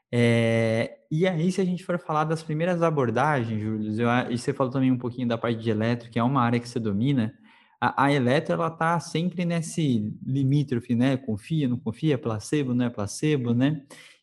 [0.10, 3.92] É, e aí, se a gente for falar das primeiras abordagens, Júlio,
[4.30, 6.70] e você falou também um pouquinho da parte de eletro, que é uma área que
[6.70, 7.34] você domina,
[7.82, 11.18] a, a eletro ela está sempre nesse limítrofe, né?
[11.18, 13.82] Confia, não confia, placebo, não é placebo, né?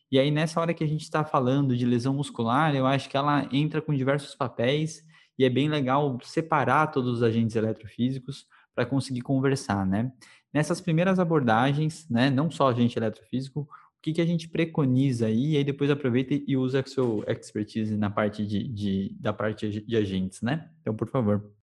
[0.09, 3.17] E aí, nessa hora que a gente está falando de lesão muscular, eu acho que
[3.17, 5.03] ela entra com diversos papéis
[5.37, 10.11] e é bem legal separar todos os agentes eletrofísicos para conseguir conversar, né?
[10.53, 15.51] Nessas primeiras abordagens, né, não só agente eletrofísico, o que, que a gente preconiza aí,
[15.51, 19.69] e aí depois aproveita e usa a sua expertise na parte de, de, da parte
[19.85, 20.69] de agentes, né?
[20.81, 21.58] Então, por favor.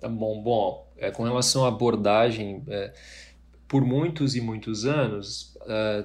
[0.00, 0.42] Tá bom.
[0.42, 2.92] Bom, é, com relação à abordagem, é,
[3.66, 6.04] por muitos e muitos anos, é,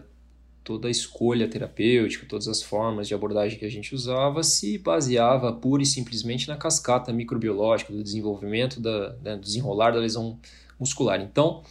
[0.63, 5.51] toda a escolha terapêutica, todas as formas de abordagem que a gente usava se baseava
[5.51, 10.39] pura e simplesmente na cascata microbiológica do desenvolvimento, da, né, desenrolar da lesão
[10.79, 11.19] muscular.
[11.19, 11.63] Então,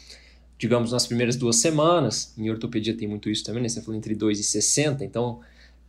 [0.58, 3.68] digamos, nas primeiras duas semanas, em ortopedia tem muito isso também, né?
[3.68, 5.40] Você falou entre 2 e 60, então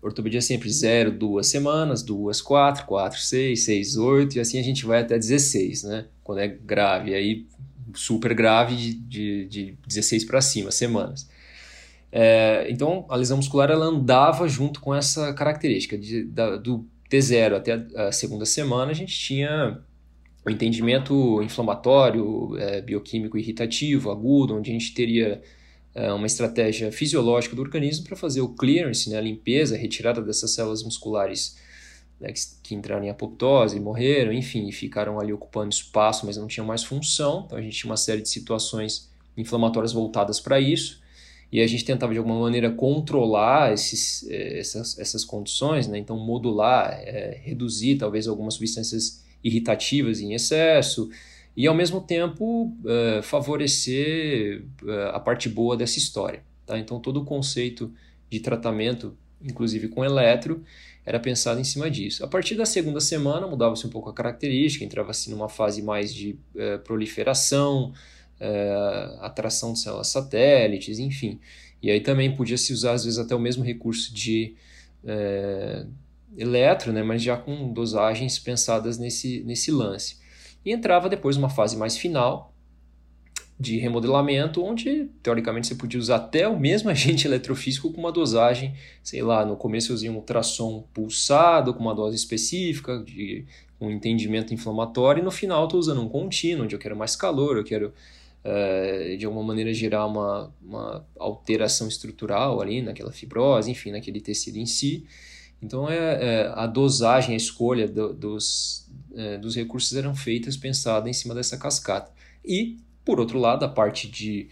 [0.01, 4.63] Ortopedia é sempre 0, 2 semanas, 2, 4, 4, 6, 6, 8, e assim a
[4.63, 6.05] gente vai até 16, né?
[6.23, 7.45] Quando é grave, aí
[7.93, 11.29] super grave de, de, de 16 para cima, semanas.
[12.11, 15.97] É, então, a lesão muscular ela andava junto com essa característica.
[15.97, 19.79] De, da, do T0 até a, a segunda semana, a gente tinha
[20.45, 25.41] o entendimento inflamatório, é, bioquímico irritativo, agudo, onde a gente teria
[25.93, 30.51] uma estratégia fisiológica do organismo para fazer o clearance, né, a limpeza, a retirada dessas
[30.51, 31.57] células musculares
[32.19, 36.47] né, que, que, entraram em apoptose, morreram, enfim, e ficaram ali ocupando espaço, mas não
[36.47, 37.43] tinham mais função.
[37.45, 41.01] Então a gente tinha uma série de situações inflamatórias voltadas para isso.
[41.51, 45.97] E a gente tentava de alguma maneira controlar esses, é, essas, essas condições, né?
[45.97, 51.09] então modular, é, reduzir talvez algumas substâncias irritativas em excesso,
[51.55, 56.43] e ao mesmo tempo uh, favorecer uh, a parte boa dessa história.
[56.65, 56.79] Tá?
[56.79, 57.93] Então todo o conceito
[58.29, 60.63] de tratamento, inclusive com eletro,
[61.05, 62.23] era pensado em cima disso.
[62.23, 66.37] A partir da segunda semana mudava-se um pouco a característica, entrava-se numa fase mais de
[66.55, 67.93] uh, proliferação,
[69.19, 71.39] atração de células satélites, enfim.
[71.79, 74.55] E aí também podia se usar às vezes até o mesmo recurso de
[76.35, 80.20] eletro, né, mas já com dosagens pensadas nesse, nesse lance
[80.65, 82.51] e entrava depois uma fase mais final
[83.61, 88.73] de remodelamento, onde teoricamente você podia usar até o mesmo agente eletrofísico com uma dosagem,
[89.03, 93.45] sei lá, no começo eu usei um ultrassom pulsado com uma dose específica, de
[93.79, 97.57] um entendimento inflamatório, e no final estou usando um contínuo, onde eu quero mais calor,
[97.57, 97.93] eu quero
[98.43, 104.57] uh, de alguma maneira gerar uma, uma alteração estrutural ali naquela fibrose, enfim, naquele tecido
[104.57, 105.05] em si.
[105.61, 111.09] Então é, é a dosagem, a escolha do, dos, é, dos recursos eram feitas pensada
[111.09, 112.11] em cima dessa cascata.
[112.43, 114.49] E, por outro lado, a parte de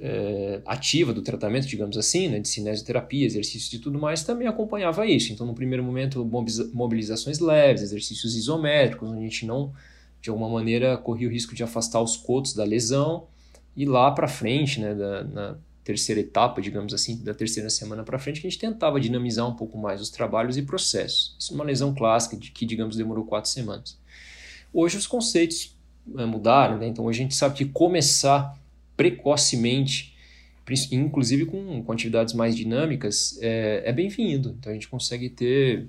[0.00, 5.06] é, ativa do tratamento, digamos assim, né, de cinesioterapia, exercícios e tudo mais, também acompanhava
[5.06, 5.32] isso.
[5.32, 6.24] Então, no primeiro momento,
[6.72, 9.72] mobilizações leves, exercícios isométricos, onde a gente não,
[10.20, 13.26] de alguma maneira, corria o risco de afastar os cotos da lesão.
[13.76, 15.58] E lá para frente, né, da, na
[15.88, 19.56] terceira etapa, digamos assim, da terceira semana para frente, que a gente tentava dinamizar um
[19.56, 21.34] pouco mais os trabalhos e processos.
[21.38, 23.98] Isso numa lesão clássica de que, digamos, demorou quatro semanas.
[24.70, 25.74] Hoje os conceitos
[26.14, 26.88] eh, mudaram, né?
[26.88, 28.54] então hoje a gente sabe que começar
[28.98, 30.14] precocemente,
[30.92, 34.56] inclusive com, com atividades mais dinâmicas, é, é bem-vindo.
[34.58, 35.88] Então a gente consegue ter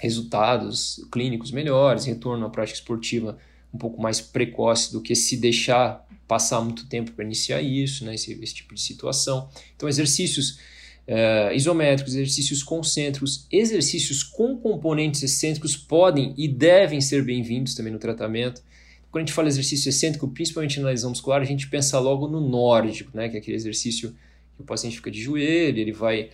[0.00, 3.36] resultados clínicos melhores, retorno à prática esportiva
[3.74, 8.14] um pouco mais precoce do que se deixar passar muito tempo para iniciar isso, né,
[8.14, 9.48] esse, esse, tipo de situação.
[9.74, 10.58] Então, exercícios
[11.08, 17.98] uh, isométricos, exercícios concêntricos, exercícios com componentes excêntricos podem e devem ser bem-vindos também no
[17.98, 18.62] tratamento.
[19.10, 22.46] Quando a gente fala exercício excêntrico, principalmente na lesão muscular, a gente pensa logo no
[22.46, 24.14] nórdico, né, que é aquele exercício
[24.54, 26.28] que o paciente fica de joelho, ele vai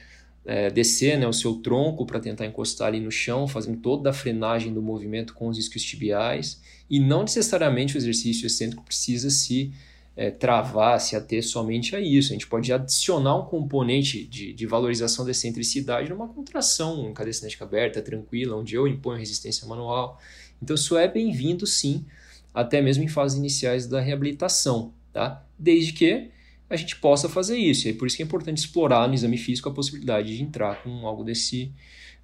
[0.46, 4.12] é, descer né, o seu tronco para tentar encostar ali no chão, fazendo toda a
[4.12, 6.60] frenagem do movimento com os isquios tibiais.
[6.88, 9.72] E não necessariamente o exercício excêntrico precisa se
[10.16, 12.30] é, travar, se ater somente a isso.
[12.30, 17.64] A gente pode adicionar um componente de, de valorização da excentricidade numa contração cadeia cinética
[17.64, 20.20] aberta, tranquila, onde eu imponho resistência manual.
[20.62, 22.04] Então, isso é bem-vindo sim,
[22.52, 25.44] até mesmo em fases iniciais da reabilitação, tá?
[25.58, 26.30] Desde que
[26.74, 27.88] a gente possa fazer isso.
[27.88, 30.82] E é por isso que é importante explorar no exame físico a possibilidade de entrar
[30.82, 31.72] com algo desse,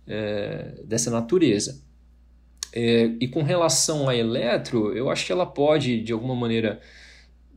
[0.07, 1.83] é, dessa natureza.
[2.73, 6.81] É, e com relação à eletro, eu acho que ela pode, de alguma maneira,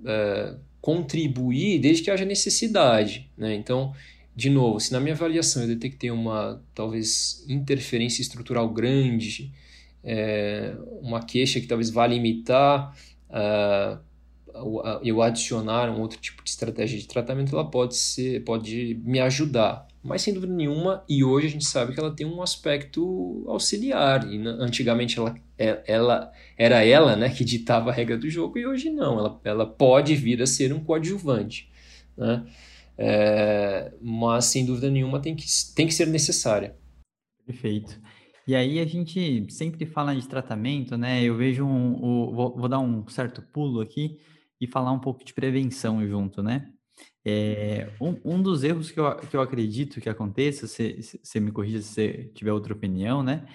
[0.06, 3.30] é, contribuir desde que haja necessidade.
[3.38, 3.56] Né?
[3.56, 3.94] Então,
[4.36, 9.52] de novo, se na minha avaliação eu detectei uma, talvez, interferência estrutural grande,
[10.04, 12.96] é, uma queixa que talvez vá limitar
[13.30, 14.00] uh,
[15.04, 19.88] eu adicionar um outro tipo de estratégia de tratamento, ela pode ser, pode me ajudar.
[20.04, 24.30] Mas sem dúvida nenhuma, e hoje a gente sabe que ela tem um aspecto auxiliar.
[24.30, 28.66] E antigamente ela, é, ela era ela, né, que ditava a regra do jogo e
[28.66, 29.18] hoje não.
[29.18, 31.70] Ela, ela pode vir a ser um coadjuvante,
[32.18, 32.46] né?
[32.96, 36.76] É, mas sem dúvida nenhuma tem que, tem que ser necessária.
[37.46, 38.00] Perfeito.
[38.46, 41.24] E aí a gente sempre fala de tratamento, né?
[41.24, 44.20] Eu vejo um, um vou, vou dar um certo pulo aqui
[44.64, 46.72] e falar um pouco de prevenção junto, né?
[47.26, 51.82] É, um, um, dos erros que eu, que eu acredito que aconteça, você me corrija
[51.82, 53.46] se você tiver outra opinião, né?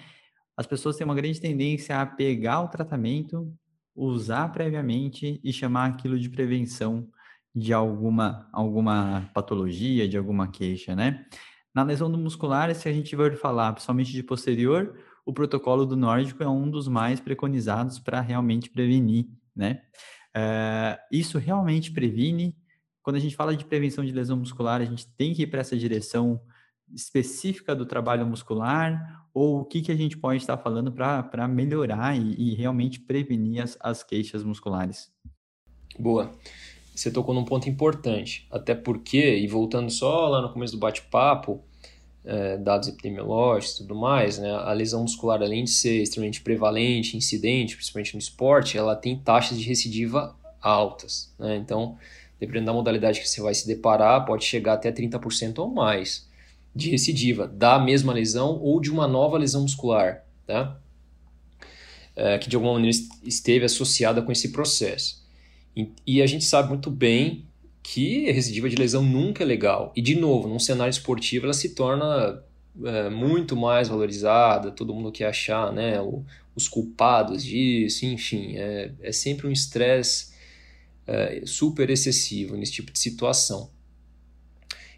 [0.55, 3.51] As pessoas têm uma grande tendência a pegar o tratamento,
[3.95, 7.07] usar previamente e chamar aquilo de prevenção
[7.55, 11.25] de alguma, alguma patologia, de alguma queixa, né?
[11.73, 14.95] Na lesão do muscular, se a gente for falar principalmente de posterior,
[15.25, 19.81] o protocolo do nórdico é um dos mais preconizados para realmente prevenir, né?
[20.35, 22.55] Uh, isso realmente previne.
[23.01, 25.61] Quando a gente fala de prevenção de lesão muscular, a gente tem que ir para
[25.61, 26.41] essa direção
[26.93, 32.17] específica do trabalho muscular ou o que, que a gente pode estar falando para melhorar
[32.17, 35.11] e, e, realmente prevenir as, as queixas musculares?
[35.97, 36.31] Boa.
[36.95, 41.63] Você tocou num ponto importante, até porque, e voltando só lá no começo do bate-papo,
[42.29, 47.17] é, dados epidemiológicos e tudo mais, né, a lesão muscular, além de ser extremamente prevalente,
[47.17, 51.33] incidente, principalmente no esporte, ela tem taxas de recidiva altas.
[51.39, 51.57] Né?
[51.57, 51.97] Então,
[52.39, 56.29] dependendo da modalidade que você vai se deparar, pode chegar até 30% ou mais
[56.75, 60.79] de recidiva da mesma lesão ou de uma nova lesão muscular, tá?
[62.15, 65.25] É, que de alguma maneira esteve associada com esse processo.
[65.75, 67.48] E, e a gente sabe muito bem
[67.81, 69.91] que recidiva de lesão nunca é legal.
[69.95, 72.43] E, de novo, num cenário esportivo, ela se torna
[72.83, 76.23] é, muito mais valorizada, todo mundo quer achar né, o,
[76.55, 80.33] os culpados disso, enfim, é, é sempre um estresse
[81.07, 83.71] é, super excessivo nesse tipo de situação.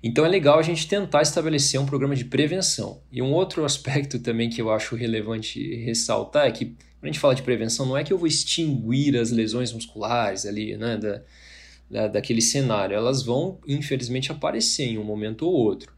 [0.03, 3.01] Então é legal a gente tentar estabelecer um programa de prevenção.
[3.11, 7.19] E um outro aspecto também que eu acho relevante ressaltar é que, quando a gente
[7.19, 11.21] fala de prevenção, não é que eu vou extinguir as lesões musculares ali, né, da,
[11.91, 12.95] da, daquele cenário.
[12.95, 15.93] Elas vão, infelizmente, aparecer em um momento ou outro.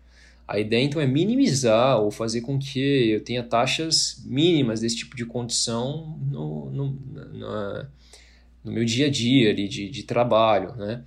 [0.47, 5.15] A ideia, então, é minimizar ou fazer com que eu tenha taxas mínimas desse tipo
[5.15, 7.88] de condição no, no, no,
[8.63, 11.03] no meu dia a dia ali, de, de trabalho, né?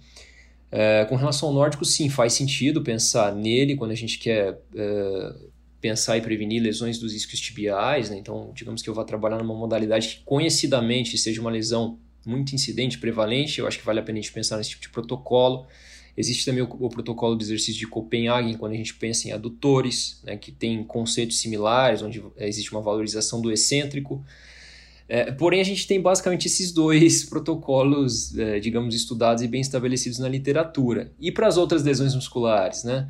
[0.70, 5.35] É, com relação ao nórdico, sim, faz sentido pensar nele quando a gente quer é,
[5.81, 8.16] pensar e prevenir lesões dos isquios tibiais, né?
[8.16, 12.99] Então, digamos que eu vá trabalhar numa modalidade que conhecidamente seja uma lesão muito incidente,
[12.99, 15.67] prevalente, eu acho que vale a pena a gente pensar nesse tipo de protocolo.
[16.17, 20.21] Existe também o, o protocolo de exercício de Copenhagen, quando a gente pensa em adutores,
[20.25, 24.25] né, que tem conceitos similares, onde existe uma valorização do excêntrico.
[25.09, 30.19] É, porém, a gente tem basicamente esses dois protocolos, é, digamos, estudados e bem estabelecidos
[30.19, 31.12] na literatura.
[31.21, 33.09] E para as outras lesões musculares, né?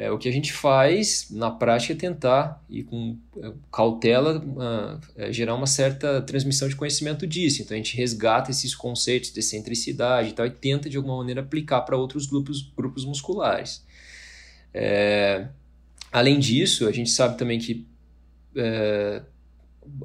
[0.00, 5.30] É, o que a gente faz na prática é tentar, e com é, cautela, uh,
[5.30, 7.60] gerar uma certa transmissão de conhecimento disso.
[7.60, 11.42] Então a gente resgata esses conceitos de centricidade e tal e tenta de alguma maneira
[11.42, 13.84] aplicar para outros grupos, grupos musculares.
[14.72, 15.48] É,
[16.10, 17.86] além disso, a gente sabe também que
[18.56, 19.20] é,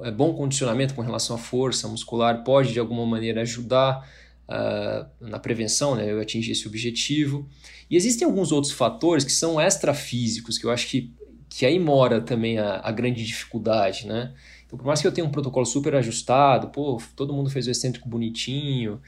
[0.02, 4.06] é, bom condicionamento com relação à força muscular pode de alguma maneira ajudar
[4.48, 7.48] uh, na prevenção, né, eu atingir esse objetivo.
[7.90, 11.12] E existem alguns outros fatores que são extrafísicos, que eu acho que,
[11.48, 14.32] que aí mora também a, a grande dificuldade, né?
[14.66, 17.70] Então, por mais que eu tenha um protocolo super ajustado, pô, todo mundo fez o
[17.70, 19.00] excêntrico bonitinho,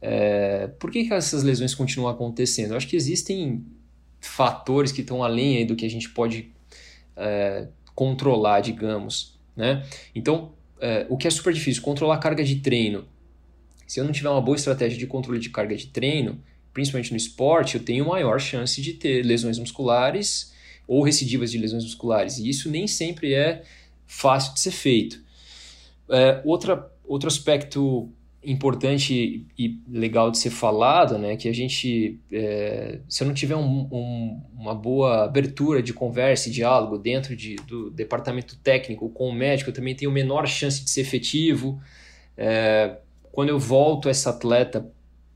[0.00, 2.72] é, por que, que essas lesões continuam acontecendo?
[2.72, 3.64] Eu acho que existem
[4.20, 6.50] fatores que estão além do que a gente pode
[7.16, 9.84] é, controlar, digamos, né?
[10.14, 13.06] Então, é, o que é super difícil, controlar a carga de treino.
[13.86, 16.40] Se eu não tiver uma boa estratégia de controle de carga de treino,
[16.72, 20.52] principalmente no esporte, eu tenho maior chance de ter lesões musculares
[20.86, 22.38] ou recidivas de lesões musculares.
[22.38, 23.62] E isso nem sempre é
[24.06, 25.20] fácil de ser feito.
[26.08, 28.10] É, outra, outro aspecto
[28.44, 33.56] importante e legal de ser falado, né, que a gente, é, se eu não tiver
[33.56, 39.28] um, um, uma boa abertura de conversa e diálogo dentro de, do departamento técnico com
[39.28, 41.80] o médico, eu também tenho menor chance de ser efetivo.
[42.36, 42.98] É,
[43.36, 44.90] Quando eu volto essa atleta,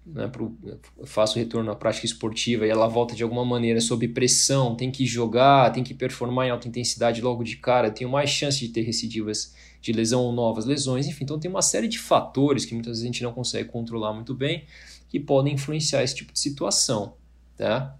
[0.06, 0.56] né, pro,
[1.04, 5.04] faço retorno à prática esportiva e ela volta de alguma maneira sob pressão, tem que
[5.04, 8.80] jogar, tem que performar em alta intensidade logo de cara, tenho mais chance de ter
[8.80, 12.92] recidivas de lesão ou novas lesões, enfim, então tem uma série de fatores que muitas
[12.92, 14.64] vezes a gente não consegue controlar muito bem
[15.06, 17.16] que podem influenciar esse tipo de situação.
[17.54, 17.98] Tá?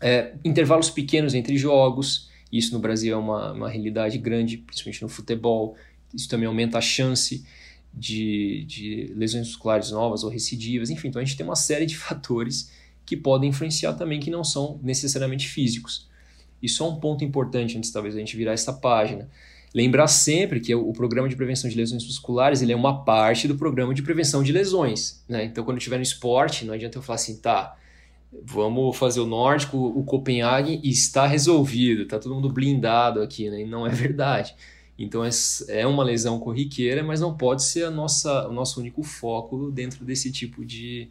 [0.00, 5.08] É, intervalos pequenos entre jogos, isso no Brasil é uma, uma realidade grande, principalmente no
[5.08, 5.76] futebol,
[6.12, 7.44] isso também aumenta a chance
[7.92, 11.96] de, de lesões musculares novas ou recidivas, enfim, então a gente tem uma série de
[11.98, 12.70] fatores
[13.04, 16.08] que podem influenciar também que não são necessariamente físicos.
[16.62, 19.28] Isso é um ponto importante antes talvez a gente virar essa página.
[19.74, 23.56] Lembrar sempre que o programa de prevenção de lesões musculares ele é uma parte do
[23.56, 25.22] programa de prevenção de lesões.
[25.28, 25.44] Né?
[25.44, 27.76] Então, quando estiver no esporte, não adianta eu falar assim, tá,
[28.44, 33.62] vamos fazer o nórdico, o Copenhague e está resolvido, está todo mundo blindado aqui, né?
[33.62, 34.54] E não é verdade.
[34.98, 35.30] Então é,
[35.68, 40.04] é uma lesão corriqueira, mas não pode ser a nossa, o nosso único foco dentro
[40.04, 41.08] desse tipo de,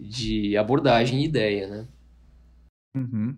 [0.00, 1.88] de abordagem e ideia, né?
[2.96, 3.36] Uhum.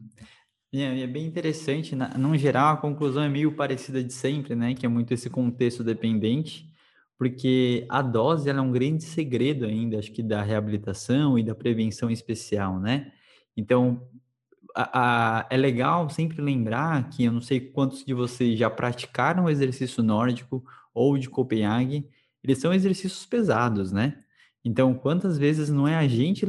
[0.73, 4.75] É, é bem interessante, na, no geral a conclusão é meio parecida de sempre, né?
[4.75, 6.73] Que é muito esse contexto dependente,
[7.19, 12.11] porque a dose é um grande segredo ainda, acho que da reabilitação e da prevenção
[12.11, 13.13] especial, né?
[13.57, 14.09] Então,
[14.75, 19.45] a, a, é legal sempre lembrar que eu não sei quantos de vocês já praticaram
[19.45, 20.65] o exercício nórdico
[20.95, 22.09] ou de Copenhague,
[22.43, 24.19] eles são exercícios pesados, né?
[24.65, 26.47] Então, quantas vezes não é a gente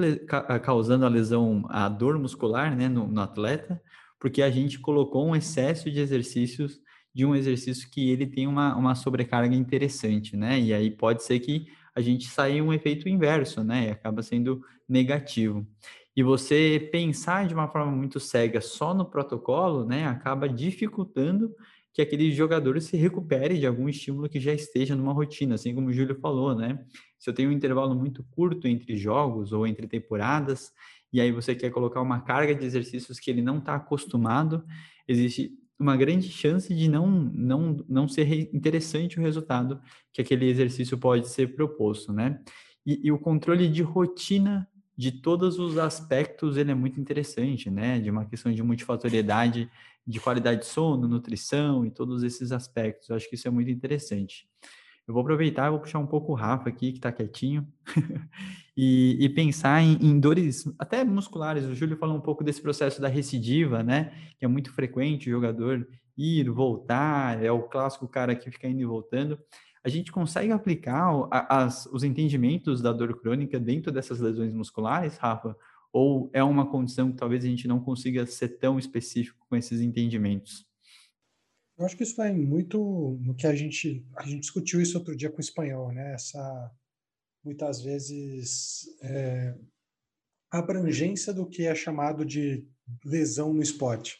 [0.64, 3.82] causando a lesão, a dor muscular, né, no, no atleta,
[4.20, 6.82] porque a gente colocou um excesso de exercícios
[7.14, 10.60] de um exercício que ele tem uma, uma sobrecarga interessante, né?
[10.60, 13.88] E aí pode ser que a gente saia um efeito inverso, né?
[13.88, 15.68] E acaba sendo negativo.
[16.16, 20.06] E você pensar de uma forma muito cega só no protocolo, né?
[20.06, 21.54] Acaba dificultando
[21.94, 25.88] que aquele jogador se recupere de algum estímulo que já esteja numa rotina, assim como
[25.88, 26.84] o Júlio falou, né?
[27.20, 30.72] Se eu tenho um intervalo muito curto entre jogos ou entre temporadas,
[31.12, 34.64] e aí você quer colocar uma carga de exercícios que ele não está acostumado,
[35.08, 39.82] existe uma grande chance de não, não, não ser interessante o resultado
[40.14, 42.40] que aquele exercício pode ser proposto, né?
[42.86, 44.68] E, e, o controle de rotina
[45.02, 48.00] de todos os aspectos, ele é muito interessante, né?
[48.00, 49.68] De uma questão de multifatoriedade,
[50.06, 53.10] de qualidade de sono, nutrição e todos esses aspectos.
[53.10, 54.48] Eu acho que isso é muito interessante.
[55.08, 57.68] Eu vou aproveitar, vou puxar um pouco o Rafa aqui, que está quietinho,
[58.78, 61.66] e, e, pensar em, em, dores até musculares.
[61.66, 64.14] O Júlio falou um pouco desse processo da recidiva, né?
[64.38, 68.82] Que é muito frequente o jogador ir, voltar, é o clássico cara que fica indo
[68.82, 69.40] e voltando.
[69.84, 75.58] A gente consegue aplicar as, os entendimentos da dor crônica dentro dessas lesões musculares, Rafa?
[75.92, 79.82] Ou é uma condição que talvez a gente não consiga ser tão específico com esses
[79.82, 80.66] entendimentos?
[81.78, 85.16] Eu acho que isso vai muito no que a gente a gente discutiu isso outro
[85.16, 86.14] dia com o espanhol, né?
[86.14, 86.72] Essa
[87.44, 89.56] muitas vezes é,
[90.52, 92.64] abrangência do que é chamado de
[93.04, 94.20] lesão no esporte.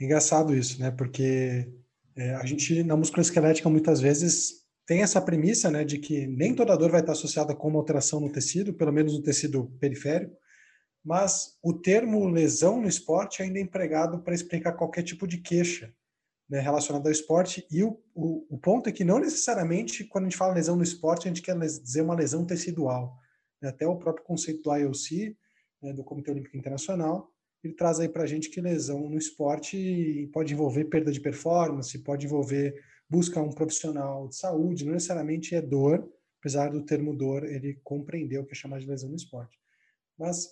[0.00, 0.90] Engraçado isso, né?
[0.90, 1.72] Porque
[2.16, 6.76] é, a gente na musculoesquelética muitas vezes tem essa premissa, né, de que nem toda
[6.76, 10.36] dor vai estar associada com uma alteração no tecido, pelo menos no tecido periférico,
[11.04, 15.92] mas o termo lesão no esporte ainda é empregado para explicar qualquer tipo de queixa
[16.48, 17.66] né, relacionado ao esporte.
[17.70, 20.82] E o, o, o, ponto é que não necessariamente, quando a gente fala lesão no
[20.82, 23.16] esporte, a gente quer dizer uma lesão tecidual.
[23.60, 23.68] Né?
[23.68, 25.36] Até o próprio conceito do IOC,
[25.82, 30.28] né, do Comitê Olímpico Internacional, ele traz aí para a gente que lesão no esporte
[30.32, 32.74] pode envolver perda de performance, pode envolver
[33.08, 36.08] busca um profissional de saúde, não necessariamente é dor,
[36.40, 39.58] apesar do termo dor ele compreendeu o que é chamado de lesão no esporte.
[40.18, 40.48] Mas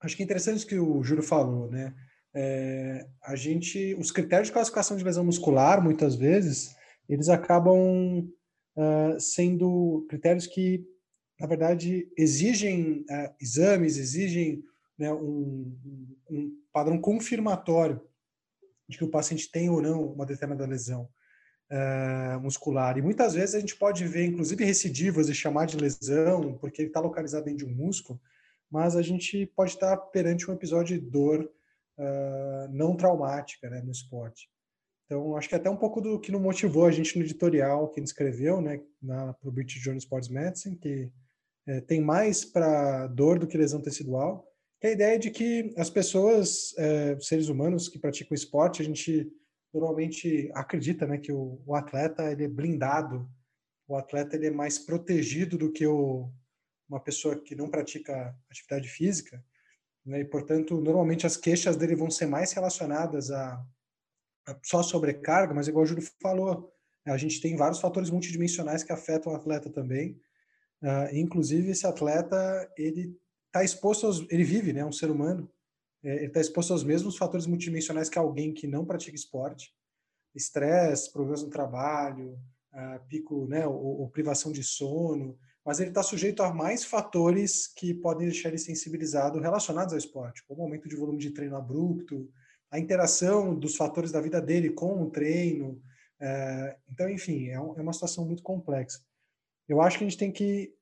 [0.00, 1.94] acho que é interessante isso que o Júlio falou, né?
[2.34, 6.74] é, a gente, os critérios de classificação de lesão muscular, muitas vezes,
[7.08, 8.28] eles acabam
[8.76, 10.84] uh, sendo critérios que,
[11.38, 14.62] na verdade, exigem uh, exames, exigem
[15.00, 15.74] né, um,
[16.30, 18.00] um, padrão confirmatório
[18.86, 21.08] de que o paciente tem ou não uma determinada lesão
[21.70, 22.98] uh, muscular.
[22.98, 26.88] E muitas vezes a gente pode ver, inclusive, recidivas e chamar de lesão, porque ele
[26.88, 28.20] está localizado dentro de um músculo,
[28.70, 31.50] mas a gente pode estar perante um episódio de dor
[31.98, 34.50] uh, não traumática né, no esporte.
[35.06, 37.98] Então, acho que até um pouco do que nos motivou a gente no editorial que
[37.98, 41.10] a gente escreveu né, para o British Journal Sports Medicine, que
[41.66, 44.49] é, tem mais para dor do que lesão tecidual,
[44.80, 48.84] que é a ideia de que as pessoas, é, seres humanos que praticam esporte, a
[48.84, 49.30] gente
[49.72, 53.30] normalmente acredita né, que o, o, atleta ele é blindado,
[53.86, 56.32] o atleta ele é mais protegido do que o,
[56.88, 59.44] uma pessoa que não pratica atividade física,
[60.04, 60.20] né?
[60.20, 63.62] E, portanto, normalmente as queixas dele vão ser mais relacionadas a,
[64.46, 66.72] a só sobrecarga, mas igual o Júlio falou,
[67.06, 70.20] a gente tem vários fatores multidimensionais que afetam o atleta também.
[70.82, 73.14] Uh, inclusive, esse atleta, ele
[73.50, 75.50] está exposto aos, ele vive, né, um ser humano,
[76.02, 79.74] é, ele está exposto aos mesmos fatores multidimensionais que alguém que não pratica esporte,
[80.34, 82.38] estresse, problemas no trabalho,
[83.08, 87.92] pico, né, ou, ou, privação de sono, mas ele está sujeito a mais fatores que
[87.92, 92.30] podem deixar ele sensibilizado relacionados ao esporte, como aumento de volume de treino abrupto,
[92.70, 95.82] a interação dos fatores da vida dele com o treino.
[96.20, 99.00] Uh, então, enfim, é, um, é uma situação muito complexa.
[99.68, 100.72] Eu acho que a gente tem que,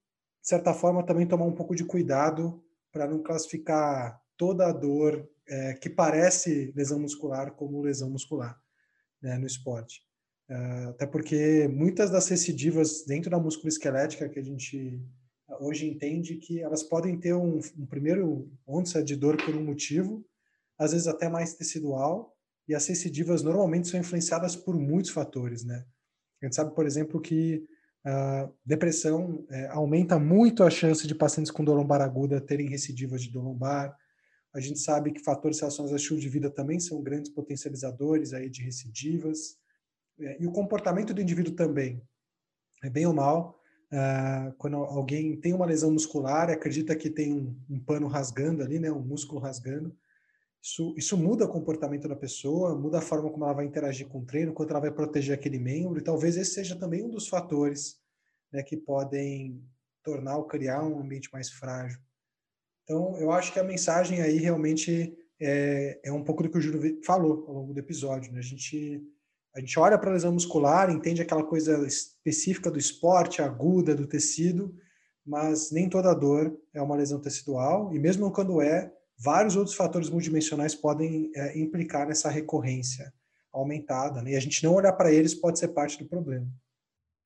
[0.48, 5.74] certa forma, também tomar um pouco de cuidado para não classificar toda a dor é,
[5.74, 8.58] que parece lesão muscular como lesão muscular
[9.20, 10.02] né, no esporte.
[10.48, 15.02] É, até porque muitas das recidivas dentro da musculoesquelética que a gente
[15.60, 20.24] hoje entende que elas podem ter um, um primeiro onça de dor por um motivo,
[20.78, 22.34] às vezes até mais tecidual,
[22.66, 25.84] e as recidivas normalmente são influenciadas por muitos fatores, né?
[26.40, 27.66] A gente sabe, por exemplo, que
[28.04, 33.22] a depressão é, aumenta muito a chance de pacientes com dor lombar aguda terem recidivas
[33.22, 33.96] de dor lombar.
[34.54, 38.48] A gente sabe que fatores relacionados ao estilo de vida também são grandes potencializadores aí
[38.48, 39.56] de recidivas.
[40.20, 42.02] É, e o comportamento do indivíduo também.
[42.82, 43.60] É bem ou mal,
[43.92, 48.78] uh, quando alguém tem uma lesão muscular, acredita que tem um, um pano rasgando ali,
[48.78, 49.94] né, um músculo rasgando,
[50.62, 54.20] isso, isso muda o comportamento da pessoa, muda a forma como ela vai interagir com
[54.20, 57.28] o treino, quanto ela vai proteger aquele membro, e talvez esse seja também um dos
[57.28, 58.00] fatores
[58.52, 59.62] né, que podem
[60.02, 61.98] tornar ou criar um ambiente mais frágil.
[62.84, 66.60] Então, eu acho que a mensagem aí realmente é, é um pouco do que o
[66.60, 68.32] Júlio falou ao longo do episódio.
[68.32, 68.38] Né?
[68.38, 69.02] A, gente,
[69.54, 74.06] a gente olha para a lesão muscular, entende aquela coisa específica do esporte, aguda, do
[74.06, 74.74] tecido,
[75.24, 80.08] mas nem toda dor é uma lesão tecidual, e mesmo quando é, vários outros fatores
[80.08, 83.12] multidimensionais podem é, implicar nessa recorrência
[83.52, 84.32] aumentada, né?
[84.32, 86.46] e a gente não olhar para eles pode ser parte do problema.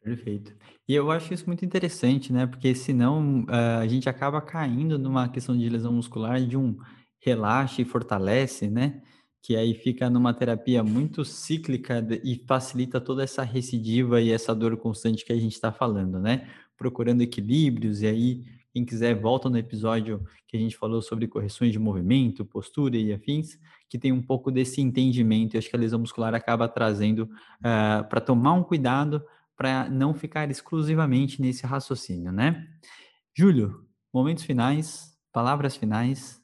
[0.03, 0.57] Perfeito.
[0.89, 2.45] E eu acho isso muito interessante, né?
[2.45, 6.77] Porque senão uh, a gente acaba caindo numa questão de lesão muscular de um
[7.21, 9.01] relaxa e fortalece, né?
[9.41, 14.77] Que aí fica numa terapia muito cíclica e facilita toda essa recidiva e essa dor
[14.77, 16.49] constante que a gente está falando, né?
[16.77, 21.73] Procurando equilíbrios e aí quem quiser, volta no episódio que a gente falou sobre correções
[21.73, 23.59] de movimento, postura e afins,
[23.89, 25.55] que tem um pouco desse entendimento.
[25.55, 27.29] E acho que a lesão muscular acaba trazendo uh,
[27.63, 29.23] ah, para tomar um cuidado
[29.55, 32.67] para não ficar exclusivamente nesse raciocínio, né?
[33.37, 36.43] Júlio, momentos finais, palavras finais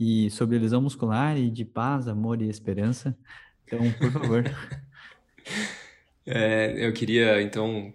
[0.00, 3.16] e sobre lesão muscular e de paz, amor e esperança.
[3.64, 4.44] Então, por favor.
[6.24, 7.92] é, eu queria, então,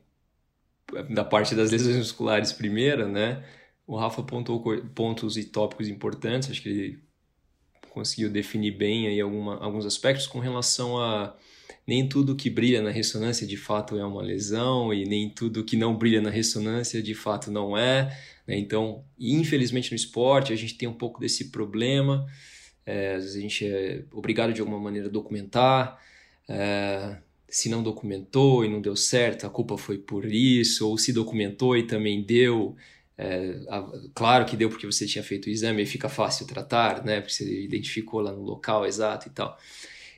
[1.09, 3.43] da parte das lesões musculares primeiro, né?
[3.85, 4.61] O Rafa apontou
[4.95, 7.03] pontos e tópicos importantes, acho que ele
[7.89, 11.35] conseguiu definir bem aí alguma, alguns aspectos com relação a
[11.85, 15.75] nem tudo que brilha na ressonância de fato é uma lesão e nem tudo que
[15.75, 18.17] não brilha na ressonância de fato não é.
[18.47, 18.57] Né?
[18.57, 22.25] Então, infelizmente no esporte a gente tem um pouco desse problema.
[22.85, 25.99] É, às vezes a gente é obrigado de alguma maneira a documentar.
[26.47, 27.17] É,
[27.47, 31.75] se não documentou e não deu certo, a culpa foi por isso, ou se documentou
[31.75, 32.77] e também deu,
[33.21, 37.05] é, a, claro que deu porque você tinha feito o exame e fica fácil tratar,
[37.05, 37.21] né?
[37.21, 39.55] Porque você identificou lá no local exato e tal.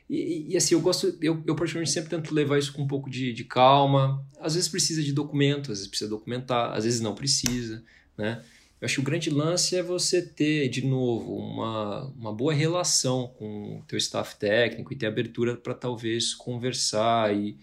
[0.09, 3.09] E, e assim, eu gosto, eu, eu particularmente sempre tento levar isso com um pouco
[3.09, 4.25] de, de calma.
[4.39, 7.83] Às vezes precisa de documento, às vezes precisa documentar, às vezes não precisa,
[8.17, 8.41] né?
[8.79, 13.27] Eu acho que o grande lance é você ter, de novo, uma, uma boa relação
[13.37, 17.57] com o teu staff técnico e ter abertura para talvez conversar e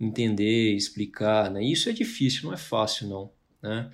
[0.00, 1.62] entender, explicar, né?
[1.62, 3.30] Isso é difícil, não é fácil não,
[3.62, 3.90] né?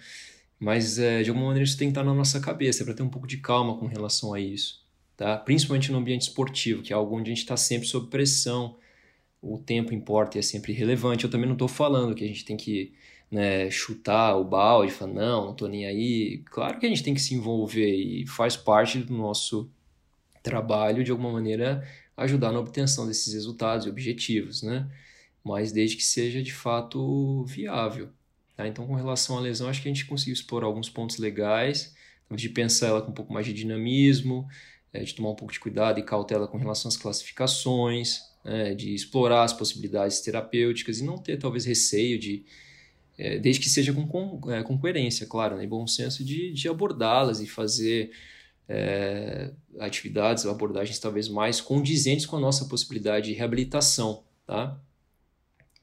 [0.65, 3.09] Mas é, de alguma maneira isso tem que estar na nossa cabeça, para ter um
[3.11, 4.83] pouco de calma com relação a isso.
[5.15, 5.37] Tá?
[5.37, 8.79] Principalmente no ambiente esportivo, que é algo onde a gente está sempre sob pressão,
[9.43, 11.25] o tempo importa e é sempre relevante.
[11.25, 12.95] Eu também não estou falando que a gente tem que
[13.31, 16.43] né, chutar o balde, falar, não, não estou nem aí.
[16.47, 19.71] Claro que a gente tem que se envolver e faz parte do nosso
[20.43, 21.87] trabalho, de alguma maneira,
[22.17, 24.91] ajudar na obtenção desses resultados e objetivos, né?
[25.45, 28.09] Mas desde que seja de fato viável.
[28.57, 28.67] Tá?
[28.69, 31.95] Então, com relação à lesão, acho que a gente conseguiu explorar alguns pontos legais,
[32.31, 34.49] de pensar ela com um pouco mais de dinamismo,
[34.93, 38.95] é, de tomar um pouco de cuidado e cautela com relação às classificações, é, de
[38.95, 42.45] explorar as possibilidades terapêuticas e não ter talvez receio de,
[43.19, 47.41] é, desde que seja com, é, com coerência, claro, né, bom senso de, de abordá-las
[47.41, 48.11] e fazer
[48.69, 54.79] é, atividades, abordagens talvez mais condizentes com a nossa possibilidade de reabilitação, tá?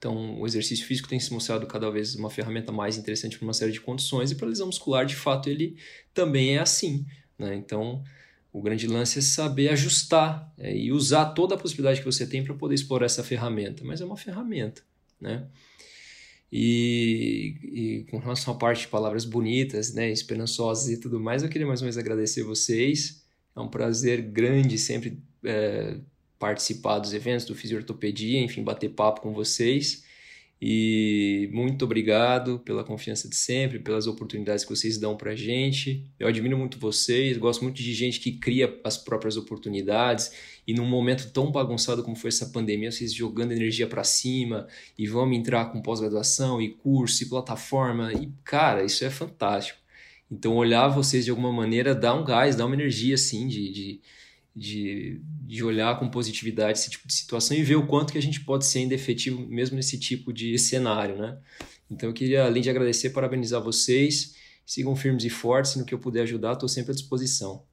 [0.01, 3.53] Então, o exercício físico tem se mostrado cada vez uma ferramenta mais interessante para uma
[3.53, 5.77] série de condições e para a lesão muscular, de fato, ele
[6.11, 7.05] também é assim.
[7.37, 7.53] Né?
[7.53, 8.03] Então,
[8.51, 12.43] o grande lance é saber ajustar é, e usar toda a possibilidade que você tem
[12.43, 13.83] para poder explorar essa ferramenta.
[13.83, 14.81] Mas é uma ferramenta.
[15.19, 15.45] Né?
[16.51, 21.49] E, e, com relação à parte de palavras bonitas, né, esperançosas e tudo mais, eu
[21.49, 23.23] queria mais uma vez agradecer vocês.
[23.55, 25.99] É um prazer grande sempre é,
[26.41, 30.03] participar dos eventos do Fisiortopedia, enfim, bater papo com vocês.
[30.59, 36.03] E muito obrigado pela confiança de sempre, pelas oportunidades que vocês dão para gente.
[36.19, 40.31] Eu admiro muito vocês, gosto muito de gente que cria as próprias oportunidades.
[40.67, 44.67] E num momento tão bagunçado como foi essa pandemia, vocês jogando energia para cima
[44.97, 48.13] e vamos entrar com pós-graduação e curso e plataforma.
[48.13, 49.79] E cara, isso é fantástico.
[50.31, 54.01] Então, olhar vocês de alguma maneira dá um gás, dá uma energia assim de, de
[54.55, 58.21] de, de olhar com positividade esse tipo de situação e ver o quanto que a
[58.21, 61.37] gente pode ser ainda efetivo mesmo nesse tipo de cenário, né?
[61.89, 64.35] Então eu queria, além de agradecer, parabenizar vocês,
[64.65, 67.65] sigam firmes e fortes, no que eu puder ajudar, estou sempre à disposição.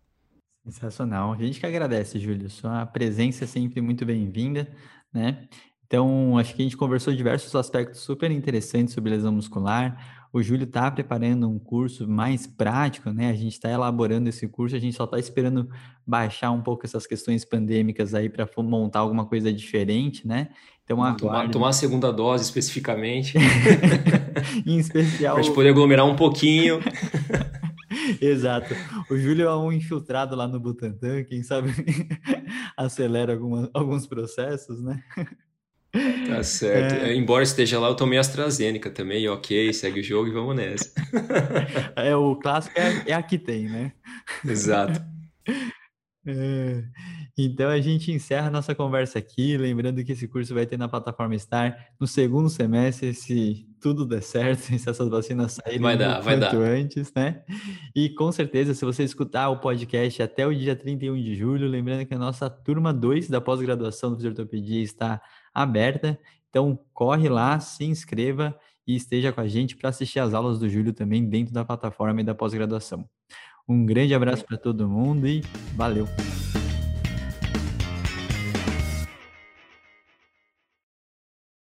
[0.65, 1.33] Sensacional.
[1.33, 2.51] A gente que agradece, Júlio.
[2.51, 4.71] Sua presença é sempre muito bem-vinda,
[5.13, 5.49] né?
[5.87, 10.65] Então, acho que a gente conversou diversos aspectos super interessantes sobre lesão muscular, o Júlio
[10.65, 13.31] está preparando um curso mais prático, né?
[13.31, 15.69] A gente está elaborando esse curso, a gente só está esperando
[16.07, 20.49] baixar um pouco essas questões pandêmicas aí para montar alguma coisa diferente, né?
[20.85, 23.37] Então, tomar, tomar a segunda dose especificamente.
[24.65, 25.35] em especial.
[25.35, 26.81] para a gente poder aglomerar um pouquinho.
[28.21, 28.75] Exato.
[29.11, 31.73] O Júlio é um infiltrado lá no Butantan, quem sabe
[32.77, 35.03] acelera alguma, alguns processos, né?
[35.93, 36.95] Tá certo.
[36.95, 37.15] É...
[37.15, 40.93] Embora esteja lá, eu tomei AstraZeneca também, ok, segue o jogo e vamos nessa.
[41.97, 43.93] é, o clássico é, é a que tem, né?
[44.45, 45.01] Exato.
[46.31, 46.85] É,
[47.39, 50.87] então a gente encerra a nossa conversa aqui, lembrando que esse curso vai ter na
[50.87, 56.21] plataforma Star no segundo semestre, se tudo der certo, se essas vacinas saírem vai dar,
[56.21, 56.55] vai dar.
[56.55, 57.43] antes, né?
[57.97, 62.05] E com certeza, se você escutar o podcast até o dia 31 de julho, lembrando
[62.05, 65.23] que a nossa turma 2 da pós-graduação do Fisioterapia está
[65.63, 66.19] aberta.
[66.49, 70.69] Então, corre lá, se inscreva e esteja com a gente para assistir as aulas do
[70.69, 73.05] Júlio também dentro da plataforma e da pós-graduação.
[73.69, 75.43] Um grande abraço para todo mundo e
[75.77, 76.09] valeu!